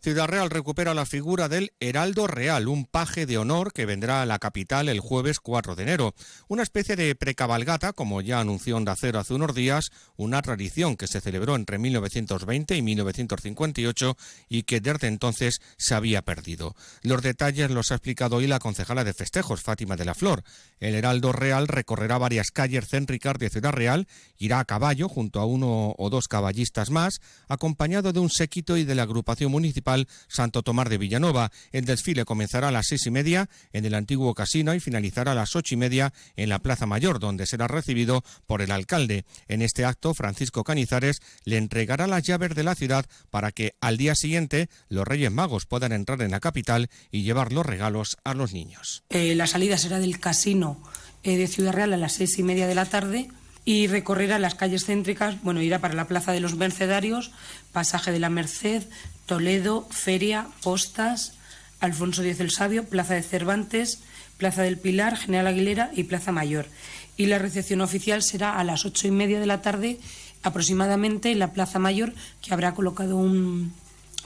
[0.04, 4.26] Ciudad Real recupera la figura del Heraldo Real, un paje de honor que vendrá a
[4.26, 6.16] la capital el jueves 4 de enero.
[6.48, 11.06] Una especie de precabalgata, como ya anunció Onda Cero hace unos días, una tradición que
[11.06, 14.18] se celebró entre 1920 y 1958
[14.50, 16.76] y que desde entonces se había perdido.
[17.04, 20.44] Los detalles los ha explicado hoy la concejala de festejos, Fátima de la Flor.
[20.80, 24.08] El Heraldo Real recorrerá varias calles céntricas de Ciudad Real,
[24.40, 28.84] irá a caballo junto a uno o dos caballistas más, acompañado de un séquito y
[28.84, 29.91] de la agrupación municipal
[30.28, 31.52] Santo Tomás de Villanova.
[31.72, 35.36] El desfile comenzará a las seis y media en el antiguo casino y finalizará a
[35.36, 39.26] las ocho y media en la Plaza Mayor, donde será recibido por el alcalde.
[39.48, 43.98] En este acto, Francisco Canizares le entregará las llaves de la ciudad para que al
[43.98, 48.34] día siguiente los Reyes Magos puedan entrar en la capital y llevar los regalos a
[48.34, 49.04] los niños.
[49.10, 50.82] Eh, la salida será del casino
[51.24, 53.30] eh, de Ciudad Real a las seis y media de la tarde
[53.64, 57.32] y recorrerá las calles céntricas, bueno, irá para la Plaza de los Mercedarios,
[57.72, 58.84] Pasaje de la Merced,
[59.32, 61.36] Toledo, Feria, Postas,
[61.80, 64.00] Alfonso X el Sabio, Plaza de Cervantes,
[64.36, 66.68] Plaza del Pilar, General Aguilera y Plaza Mayor.
[67.16, 70.02] Y la recepción oficial será a las ocho y media de la tarde
[70.44, 73.74] aproximadamente en la Plaza Mayor, que habrá colocado un,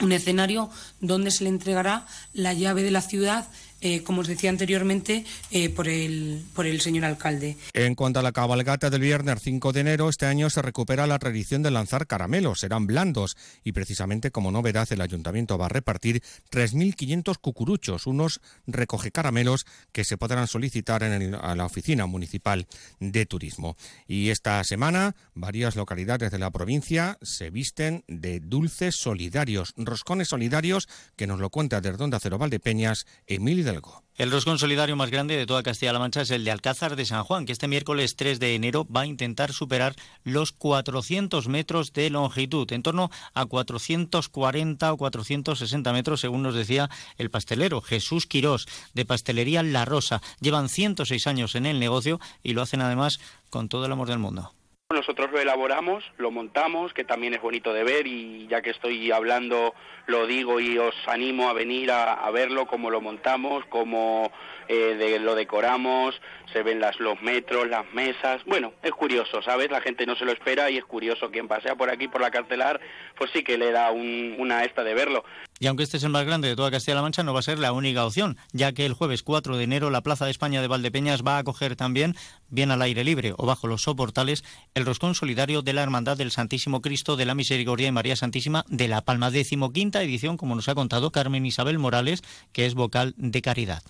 [0.00, 0.70] un escenario
[1.00, 3.46] donde se le entregará la llave de la ciudad
[3.86, 7.56] eh, como os decía anteriormente, eh, por, el, por el señor alcalde.
[7.72, 11.20] En cuanto a la cabalgata del viernes 5 de enero, este año se recupera la
[11.20, 12.58] tradición de lanzar caramelos.
[12.58, 19.12] Serán blandos y precisamente como novedad el ayuntamiento va a repartir 3.500 cucuruchos, unos recoge
[19.12, 22.66] caramelos que se podrán solicitar en a la oficina municipal
[22.98, 23.76] de turismo.
[24.08, 30.88] Y esta semana varias localidades de la provincia se visten de dulces solidarios, roscones solidarios
[31.14, 33.75] que nos lo cuenta desde Onda Cero Valdepeñas, Emilio del
[34.16, 37.22] El roscón solidario más grande de toda Castilla-La Mancha es el de Alcázar de San
[37.24, 39.94] Juan, que este miércoles 3 de enero va a intentar superar
[40.24, 46.88] los 400 metros de longitud, en torno a 440 o 460 metros, según nos decía
[47.18, 50.22] el pastelero Jesús Quirós, de Pastelería La Rosa.
[50.40, 53.20] Llevan 106 años en el negocio y lo hacen además
[53.50, 54.54] con todo el amor del mundo.
[54.94, 59.10] Nosotros lo elaboramos, lo montamos, que también es bonito de ver y ya que estoy
[59.10, 59.74] hablando
[60.06, 64.30] lo digo y os animo a venir a, verlo, cómo lo montamos, cómo
[64.68, 66.20] eh, lo decoramos,
[66.52, 68.42] se ven las, los metros, las mesas.
[68.46, 69.70] Bueno, es curioso, ¿sabes?
[69.70, 71.30] La gente no se lo espera y es curioso.
[71.30, 72.80] Quien pasea por aquí, por la cartelar,
[73.18, 75.24] pues sí que le da una esta de verlo.
[75.58, 77.58] Y aunque este es el más grande de toda Castilla-La Mancha, no va a ser
[77.58, 80.68] la única opción, ya que el jueves 4 de enero la Plaza de España de
[80.68, 82.14] Valdepeñas va a acoger también,
[82.50, 84.44] bien al aire libre o bajo los soportales,
[84.74, 88.64] el roscón solidario de la Hermandad del Santísimo Cristo de la Misericordia y María Santísima
[88.68, 92.22] de La Palma, decimoquinta edición, como nos ha contado Carmen Isabel Morales,
[92.52, 93.82] que es vocal de Caridad.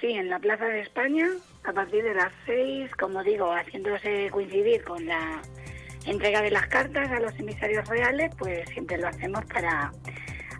[0.00, 1.26] Sí, en la Plaza de España,
[1.64, 5.42] a partir de las seis, como digo, haciéndose coincidir con la
[6.06, 9.92] entrega de las cartas a los emisarios reales, pues siempre lo hacemos para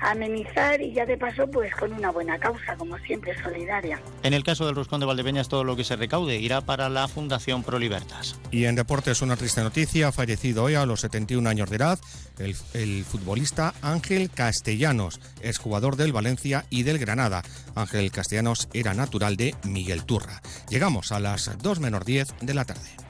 [0.00, 4.00] amenizar y ya de paso pues con una buena causa, como siempre, solidaria.
[4.22, 7.08] En el caso del Roscón de Valdepeñas todo lo que se recaude irá para la
[7.08, 8.38] Fundación Pro Libertas.
[8.50, 11.98] Y en deportes una triste noticia, ha fallecido hoy a los 71 años de edad
[12.38, 17.42] el, el futbolista Ángel Castellanos, exjugador del Valencia y del Granada.
[17.74, 20.40] Ángel Castellanos era natural de Miguel Turra.
[20.68, 23.07] Llegamos a las 2 menos 10 de la tarde.